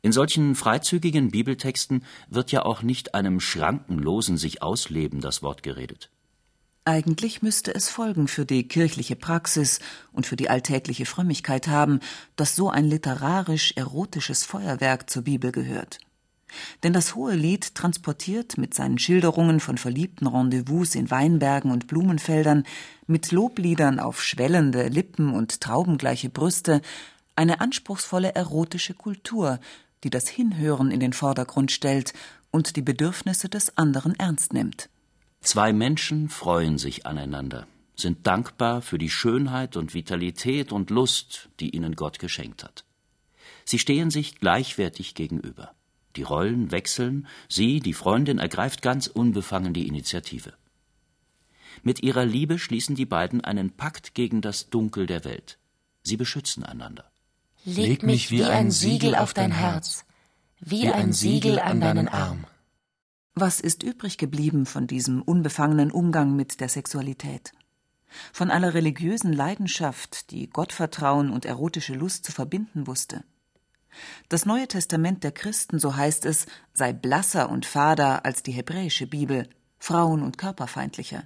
In 0.00 0.12
solchen 0.12 0.54
freizügigen 0.54 1.30
Bibeltexten 1.32 2.04
wird 2.30 2.52
ja 2.52 2.64
auch 2.64 2.82
nicht 2.82 3.14
einem 3.14 3.40
schrankenlosen 3.40 4.36
sich 4.36 4.62
ausleben 4.62 5.20
das 5.20 5.42
Wort 5.42 5.62
geredet. 5.62 6.10
Eigentlich 6.88 7.42
müsste 7.42 7.74
es 7.74 7.90
Folgen 7.90 8.28
für 8.28 8.46
die 8.46 8.66
kirchliche 8.66 9.14
Praxis 9.14 9.78
und 10.10 10.24
für 10.24 10.36
die 10.36 10.48
alltägliche 10.48 11.04
Frömmigkeit 11.04 11.68
haben, 11.68 12.00
dass 12.34 12.56
so 12.56 12.70
ein 12.70 12.86
literarisch-erotisches 12.86 14.46
Feuerwerk 14.46 15.10
zur 15.10 15.24
Bibel 15.24 15.52
gehört. 15.52 15.98
Denn 16.82 16.94
das 16.94 17.14
Hohe 17.14 17.34
Lied 17.34 17.74
transportiert 17.74 18.56
mit 18.56 18.72
seinen 18.72 18.98
Schilderungen 18.98 19.60
von 19.60 19.76
verliebten 19.76 20.26
Rendezvous 20.26 20.94
in 20.94 21.10
Weinbergen 21.10 21.72
und 21.72 21.88
Blumenfeldern, 21.88 22.64
mit 23.06 23.32
Lobliedern 23.32 24.00
auf 24.00 24.24
schwellende 24.24 24.88
Lippen 24.88 25.34
und 25.34 25.60
traubengleiche 25.60 26.30
Brüste, 26.30 26.80
eine 27.36 27.60
anspruchsvolle 27.60 28.34
erotische 28.34 28.94
Kultur, 28.94 29.60
die 30.04 30.10
das 30.10 30.26
Hinhören 30.26 30.90
in 30.90 31.00
den 31.00 31.12
Vordergrund 31.12 31.70
stellt 31.70 32.14
und 32.50 32.76
die 32.76 32.82
Bedürfnisse 32.82 33.50
des 33.50 33.76
anderen 33.76 34.18
ernst 34.18 34.54
nimmt. 34.54 34.88
Zwei 35.40 35.72
Menschen 35.72 36.28
freuen 36.28 36.78
sich 36.78 37.06
aneinander, 37.06 37.66
sind 37.94 38.26
dankbar 38.26 38.82
für 38.82 38.98
die 38.98 39.10
Schönheit 39.10 39.76
und 39.76 39.94
Vitalität 39.94 40.72
und 40.72 40.90
Lust, 40.90 41.48
die 41.60 41.70
ihnen 41.70 41.94
Gott 41.94 42.18
geschenkt 42.18 42.64
hat. 42.64 42.84
Sie 43.64 43.78
stehen 43.78 44.10
sich 44.10 44.40
gleichwertig 44.40 45.14
gegenüber. 45.14 45.74
Die 46.16 46.22
Rollen 46.22 46.70
wechseln, 46.70 47.26
sie, 47.48 47.80
die 47.80 47.92
Freundin, 47.92 48.38
ergreift 48.38 48.82
ganz 48.82 49.06
unbefangen 49.06 49.72
die 49.72 49.86
Initiative. 49.86 50.54
Mit 51.82 52.02
ihrer 52.02 52.24
Liebe 52.24 52.58
schließen 52.58 52.96
die 52.96 53.06
beiden 53.06 53.42
einen 53.42 53.70
Pakt 53.70 54.14
gegen 54.14 54.40
das 54.40 54.70
Dunkel 54.70 55.06
der 55.06 55.24
Welt. 55.24 55.58
Sie 56.02 56.16
beschützen 56.16 56.64
einander. 56.64 57.10
Leg 57.64 58.02
mich 58.02 58.30
wie 58.30 58.44
ein 58.44 58.70
Siegel 58.70 59.14
auf 59.14 59.34
dein 59.34 59.52
Herz, 59.52 60.04
wie 60.60 60.88
ein 60.88 61.12
Siegel 61.12 61.58
an 61.58 61.80
deinen 61.80 62.08
Arm. 62.08 62.46
Was 63.40 63.60
ist 63.60 63.84
übrig 63.84 64.18
geblieben 64.18 64.66
von 64.66 64.88
diesem 64.88 65.22
unbefangenen 65.22 65.92
Umgang 65.92 66.34
mit 66.34 66.58
der 66.58 66.68
Sexualität? 66.68 67.52
Von 68.32 68.50
aller 68.50 68.74
religiösen 68.74 69.32
Leidenschaft, 69.32 70.32
die 70.32 70.50
Gottvertrauen 70.50 71.30
und 71.30 71.44
erotische 71.44 71.94
Lust 71.94 72.24
zu 72.24 72.32
verbinden 72.32 72.88
wusste? 72.88 73.22
Das 74.28 74.44
Neue 74.44 74.66
Testament 74.66 75.22
der 75.22 75.30
Christen, 75.30 75.78
so 75.78 75.94
heißt 75.94 76.26
es, 76.26 76.46
sei 76.74 76.92
blasser 76.92 77.48
und 77.48 77.64
fader 77.64 78.24
als 78.24 78.42
die 78.42 78.50
hebräische 78.50 79.06
Bibel, 79.06 79.48
frauen- 79.78 80.24
und 80.24 80.36
körperfeindlicher. 80.36 81.22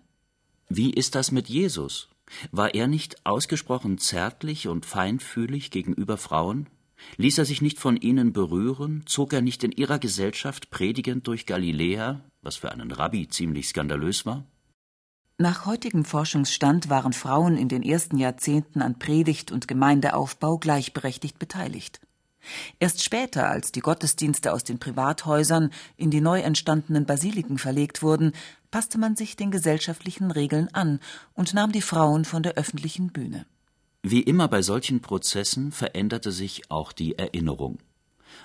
Wie 0.68 0.92
ist 0.92 1.14
das 1.14 1.32
mit 1.32 1.48
Jesus? 1.48 2.10
War 2.50 2.74
er 2.74 2.88
nicht 2.88 3.24
ausgesprochen 3.24 3.96
zärtlich 3.96 4.68
und 4.68 4.84
feinfühlig 4.84 5.70
gegenüber 5.70 6.18
Frauen? 6.18 6.68
Ließ 7.16 7.38
er 7.38 7.44
sich 7.44 7.62
nicht 7.62 7.78
von 7.78 7.96
ihnen 7.96 8.32
berühren? 8.32 9.02
Zog 9.06 9.32
er 9.32 9.42
nicht 9.42 9.64
in 9.64 9.72
ihrer 9.72 9.98
Gesellschaft 9.98 10.70
predigend 10.70 11.26
durch 11.26 11.46
Galiläa, 11.46 12.20
was 12.42 12.56
für 12.56 12.72
einen 12.72 12.90
Rabbi 12.90 13.28
ziemlich 13.28 13.68
skandalös 13.68 14.26
war? 14.26 14.44
Nach 15.38 15.66
heutigem 15.66 16.04
Forschungsstand 16.04 16.88
waren 16.88 17.12
Frauen 17.12 17.56
in 17.56 17.68
den 17.68 17.82
ersten 17.82 18.16
Jahrzehnten 18.16 18.82
an 18.82 18.98
Predigt 18.98 19.50
und 19.50 19.66
Gemeindeaufbau 19.66 20.58
gleichberechtigt 20.58 21.38
beteiligt. 21.38 22.00
Erst 22.78 23.02
später, 23.02 23.48
als 23.48 23.72
die 23.72 23.80
Gottesdienste 23.80 24.52
aus 24.52 24.64
den 24.64 24.78
Privathäusern 24.78 25.70
in 25.96 26.10
die 26.10 26.20
neu 26.20 26.40
entstandenen 26.40 27.06
Basiliken 27.06 27.58
verlegt 27.58 28.02
wurden, 28.02 28.32
passte 28.70 28.98
man 28.98 29.16
sich 29.16 29.36
den 29.36 29.50
gesellschaftlichen 29.50 30.30
Regeln 30.30 30.68
an 30.72 31.00
und 31.34 31.54
nahm 31.54 31.72
die 31.72 31.82
Frauen 31.82 32.24
von 32.24 32.42
der 32.42 32.54
öffentlichen 32.54 33.12
Bühne. 33.12 33.46
Wie 34.04 34.20
immer 34.20 34.48
bei 34.48 34.62
solchen 34.62 35.00
Prozessen 35.00 35.70
veränderte 35.70 36.32
sich 36.32 36.70
auch 36.70 36.90
die 36.90 37.18
Erinnerung. 37.18 37.78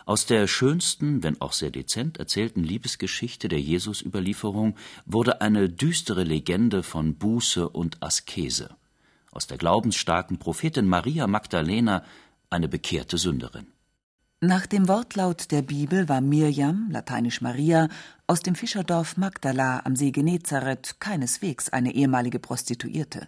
Aus 0.05 0.27
der 0.27 0.45
schönsten, 0.47 1.23
wenn 1.23 1.41
auch 1.41 1.53
sehr 1.53 1.71
dezent 1.71 2.17
erzählten 2.17 2.63
Liebesgeschichte 2.63 3.47
der 3.47 3.59
Jesusüberlieferung 3.59 4.75
wurde 5.05 5.41
eine 5.41 5.67
düstere 5.67 6.23
Legende 6.23 6.83
von 6.83 7.15
Buße 7.15 7.67
und 7.67 8.03
Askese. 8.03 8.75
Aus 9.31 9.47
der 9.47 9.57
glaubensstarken 9.57 10.37
Prophetin 10.37 10.87
Maria 10.87 11.25
Magdalena 11.25 12.03
eine 12.51 12.67
bekehrte 12.67 13.17
Sünderin. 13.17 13.67
Nach 14.39 14.67
dem 14.67 14.87
Wortlaut 14.87 15.49
der 15.51 15.63
Bibel 15.63 16.07
war 16.07 16.21
Mirjam, 16.21 16.89
lateinisch 16.91 17.41
Maria, 17.41 17.89
aus 18.27 18.41
dem 18.41 18.53
Fischerdorf 18.53 19.17
Magdala 19.17 19.81
am 19.83 19.95
See 19.95 20.11
Genezareth 20.11 20.99
keineswegs 20.99 21.69
eine 21.69 21.95
ehemalige 21.95 22.37
Prostituierte. 22.37 23.27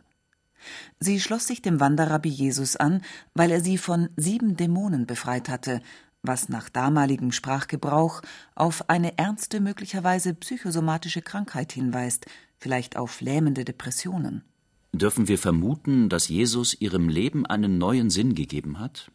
Sie 1.00 1.20
schloss 1.20 1.48
sich 1.48 1.62
dem 1.62 1.80
Wanderrabbi 1.80 2.30
Jesus 2.30 2.76
an, 2.76 3.02
weil 3.34 3.52
er 3.52 3.62
sie 3.62 3.78
von 3.78 4.10
sieben 4.16 4.58
Dämonen 4.58 5.06
befreit 5.06 5.50
hatte, 5.50 5.82
was 6.22 6.50
nach 6.50 6.70
damaligem 6.70 7.32
Sprachgebrauch 7.32 8.22
auf 8.56 8.90
eine 8.90 9.18
ernste, 9.18 9.60
möglicherweise 9.60 10.34
psychosomatische 10.34 11.22
Krankheit 11.22 11.72
hinweist, 11.72 12.26
vielleicht 12.58 12.98
auf 12.98 13.22
lähmende 13.22 13.64
Depressionen. 13.64 14.44
Dürfen 14.92 15.28
wir 15.28 15.38
vermuten, 15.38 16.10
dass 16.10 16.28
Jesus 16.28 16.80
ihrem 16.80 17.10
Leben 17.10 17.46
einen 17.46 17.78
neuen 17.78 18.10
Sinn 18.10 18.36
gegeben 18.36 18.80
hat? 18.80 19.12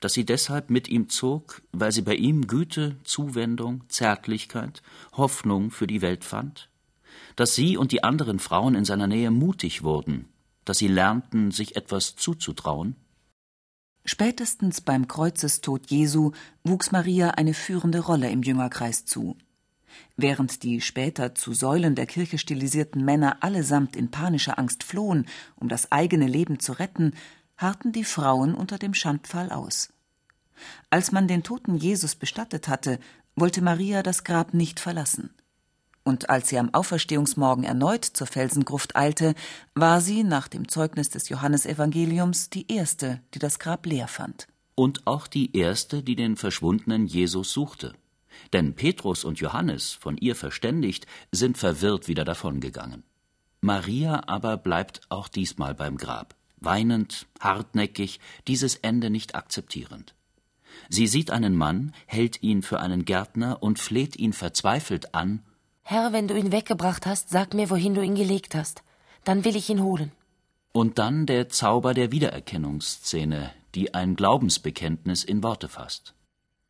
Dass 0.00 0.14
sie 0.14 0.24
deshalb 0.24 0.70
mit 0.70 0.88
ihm 0.88 1.08
zog, 1.08 1.62
weil 1.72 1.92
sie 1.92 2.02
bei 2.02 2.14
ihm 2.14 2.46
Güte, 2.46 2.96
Zuwendung, 3.04 3.84
Zärtlichkeit, 3.88 4.82
Hoffnung 5.12 5.70
für 5.70 5.86
die 5.86 6.02
Welt 6.02 6.24
fand? 6.24 6.70
Dass 7.36 7.54
sie 7.54 7.76
und 7.76 7.92
die 7.92 8.04
anderen 8.04 8.38
Frauen 8.38 8.74
in 8.74 8.84
seiner 8.84 9.06
Nähe 9.06 9.30
mutig 9.30 9.82
wurden, 9.82 10.26
dass 10.68 10.78
sie 10.78 10.88
lernten, 10.88 11.50
sich 11.50 11.76
etwas 11.76 12.16
zuzutrauen? 12.16 12.96
Spätestens 14.04 14.80
beim 14.80 15.08
Kreuzestod 15.08 15.90
Jesu 15.90 16.32
wuchs 16.64 16.92
Maria 16.92 17.30
eine 17.30 17.54
führende 17.54 18.00
Rolle 18.00 18.30
im 18.30 18.42
Jüngerkreis 18.42 19.04
zu. 19.04 19.36
Während 20.16 20.62
die 20.62 20.80
später 20.80 21.34
zu 21.34 21.52
Säulen 21.52 21.94
der 21.94 22.06
Kirche 22.06 22.38
stilisierten 22.38 23.04
Männer 23.04 23.42
allesamt 23.42 23.96
in 23.96 24.10
panischer 24.10 24.58
Angst 24.58 24.84
flohen, 24.84 25.26
um 25.56 25.68
das 25.68 25.92
eigene 25.92 26.26
Leben 26.26 26.58
zu 26.58 26.72
retten, 26.72 27.12
harrten 27.56 27.92
die 27.92 28.04
Frauen 28.04 28.54
unter 28.54 28.78
dem 28.78 28.94
Schandpfahl 28.94 29.50
aus. 29.50 29.92
Als 30.90 31.12
man 31.12 31.28
den 31.28 31.42
toten 31.42 31.76
Jesus 31.76 32.14
bestattet 32.14 32.68
hatte, 32.68 32.98
wollte 33.36 33.62
Maria 33.62 34.02
das 34.02 34.24
Grab 34.24 34.54
nicht 34.54 34.80
verlassen. 34.80 35.30
Und 36.08 36.30
als 36.30 36.48
sie 36.48 36.58
am 36.58 36.72
Auferstehungsmorgen 36.72 37.64
erneut 37.64 38.02
zur 38.02 38.26
Felsengruft 38.26 38.96
eilte, 38.96 39.34
war 39.74 40.00
sie 40.00 40.24
nach 40.24 40.48
dem 40.48 40.66
Zeugnis 40.66 41.10
des 41.10 41.28
Johannesevangeliums 41.28 42.48
die 42.48 42.72
erste, 42.72 43.20
die 43.34 43.38
das 43.38 43.58
Grab 43.58 43.84
leer 43.84 44.08
fand. 44.08 44.48
Und 44.74 45.06
auch 45.06 45.26
die 45.26 45.54
erste, 45.54 46.02
die 46.02 46.16
den 46.16 46.38
verschwundenen 46.38 47.06
Jesus 47.06 47.52
suchte. 47.52 47.92
Denn 48.54 48.72
Petrus 48.72 49.22
und 49.22 49.38
Johannes, 49.38 49.92
von 49.92 50.16
ihr 50.16 50.34
verständigt, 50.34 51.06
sind 51.30 51.58
verwirrt 51.58 52.08
wieder 52.08 52.24
davongegangen. 52.24 53.02
Maria 53.60 54.22
aber 54.28 54.56
bleibt 54.56 55.02
auch 55.10 55.28
diesmal 55.28 55.74
beim 55.74 55.98
Grab, 55.98 56.36
weinend, 56.56 57.26
hartnäckig, 57.38 58.18
dieses 58.46 58.76
Ende 58.76 59.10
nicht 59.10 59.34
akzeptierend. 59.34 60.14
Sie 60.88 61.06
sieht 61.06 61.30
einen 61.30 61.54
Mann, 61.54 61.92
hält 62.06 62.42
ihn 62.42 62.62
für 62.62 62.80
einen 62.80 63.04
Gärtner 63.04 63.62
und 63.62 63.78
fleht 63.78 64.16
ihn 64.16 64.32
verzweifelt 64.32 65.14
an 65.14 65.42
Herr, 65.90 66.12
wenn 66.12 66.28
du 66.28 66.36
ihn 66.36 66.52
weggebracht 66.52 67.06
hast, 67.06 67.30
sag 67.30 67.54
mir, 67.54 67.70
wohin 67.70 67.94
du 67.94 68.02
ihn 68.02 68.14
gelegt 68.14 68.54
hast. 68.54 68.82
Dann 69.24 69.46
will 69.46 69.56
ich 69.56 69.70
ihn 69.70 69.82
holen. 69.82 70.12
Und 70.72 70.98
dann 70.98 71.24
der 71.24 71.48
Zauber 71.48 71.94
der 71.94 72.12
Wiedererkennungsszene, 72.12 73.54
die 73.74 73.94
ein 73.94 74.14
Glaubensbekenntnis 74.14 75.24
in 75.24 75.42
Worte 75.42 75.70
fasst. 75.70 76.12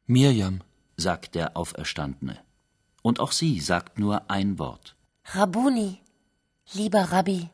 Mirjam, 0.07 0.61
sagt 0.97 1.35
der 1.35 1.57
Auferstandene. 1.57 2.39
Und 3.03 3.19
auch 3.19 3.33
sie 3.33 3.59
sagt 3.59 3.99
nur 3.99 4.31
ein 4.31 4.61
Wort. 4.61 4.95
Rabuni, 5.25 5.99
lieber 6.73 7.11
Rabbi. 7.11 7.49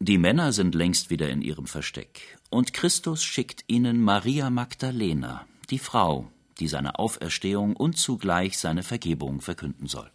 Die 0.00 0.18
Männer 0.18 0.50
sind 0.52 0.74
längst 0.74 1.10
wieder 1.10 1.30
in 1.30 1.42
ihrem 1.42 1.68
Versteck, 1.68 2.40
und 2.50 2.72
Christus 2.72 3.22
schickt 3.22 3.62
ihnen 3.68 4.02
Maria 4.02 4.50
Magdalena, 4.50 5.46
die 5.70 5.78
Frau, 5.78 6.26
die 6.58 6.66
seine 6.66 6.98
Auferstehung 6.98 7.76
und 7.76 7.96
zugleich 7.98 8.58
seine 8.58 8.82
Vergebung 8.82 9.40
verkünden 9.40 9.86
soll. 9.86 10.10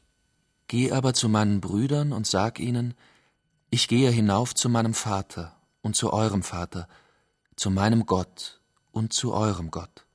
Geh 0.67 0.91
aber 0.91 1.13
zu 1.13 1.29
meinen 1.29 1.61
Brüdern 1.61 2.11
und 2.11 2.27
sag 2.27 2.59
ihnen, 2.59 2.93
ich 3.69 3.87
gehe 3.87 4.11
hinauf 4.11 4.53
zu 4.53 4.69
meinem 4.69 4.93
Vater 4.93 5.55
und 5.81 5.95
zu 5.95 6.11
eurem 6.11 6.43
Vater, 6.43 6.87
zu 7.55 7.71
meinem 7.71 8.05
Gott 8.05 8.61
und 8.91 9.13
zu 9.13 9.33
eurem 9.33 9.71
Gott. 9.71 10.05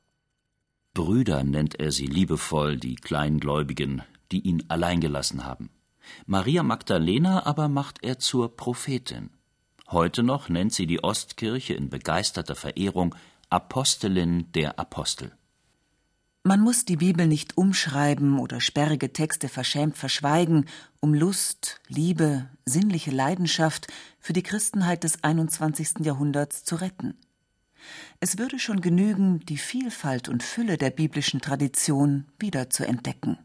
Brüder 0.94 1.42
nennt 1.42 1.80
er 1.80 1.90
sie 1.90 2.06
liebevoll, 2.06 2.76
die 2.76 2.96
Kleingläubigen, 2.96 4.02
die 4.30 4.40
ihn 4.40 4.64
allein 4.68 5.00
gelassen 5.00 5.44
haben. 5.44 5.70
Maria 6.26 6.62
Magdalena 6.62 7.46
aber 7.46 7.68
macht 7.68 8.02
er 8.02 8.18
zur 8.18 8.54
Prophetin. 8.56 9.30
Heute 9.90 10.22
noch 10.22 10.48
nennt 10.48 10.72
sie 10.72 10.86
die 10.86 11.02
Ostkirche 11.02 11.74
in 11.74 11.88
begeisterter 11.88 12.54
Verehrung 12.54 13.14
Apostelin 13.48 14.50
der 14.52 14.78
Apostel. 14.78 15.32
Man 16.44 16.60
muss 16.60 16.84
die 16.84 16.96
Bibel 16.96 17.28
nicht 17.28 17.56
umschreiben 17.56 18.40
oder 18.40 18.60
sperrige 18.60 19.12
Texte 19.12 19.48
verschämt 19.48 19.96
verschweigen, 19.96 20.66
um 20.98 21.14
Lust, 21.14 21.80
Liebe, 21.86 22.48
sinnliche 22.64 23.12
Leidenschaft 23.12 23.86
für 24.18 24.32
die 24.32 24.42
Christenheit 24.42 25.04
des 25.04 25.22
21. 25.22 26.00
Jahrhunderts 26.00 26.64
zu 26.64 26.74
retten. 26.74 27.14
Es 28.18 28.38
würde 28.38 28.58
schon 28.58 28.80
genügen, 28.80 29.38
die 29.46 29.56
Vielfalt 29.56 30.28
und 30.28 30.42
Fülle 30.42 30.78
der 30.78 30.90
biblischen 30.90 31.40
Tradition 31.40 32.26
wieder 32.40 32.70
zu 32.70 32.84
entdecken. 32.84 33.38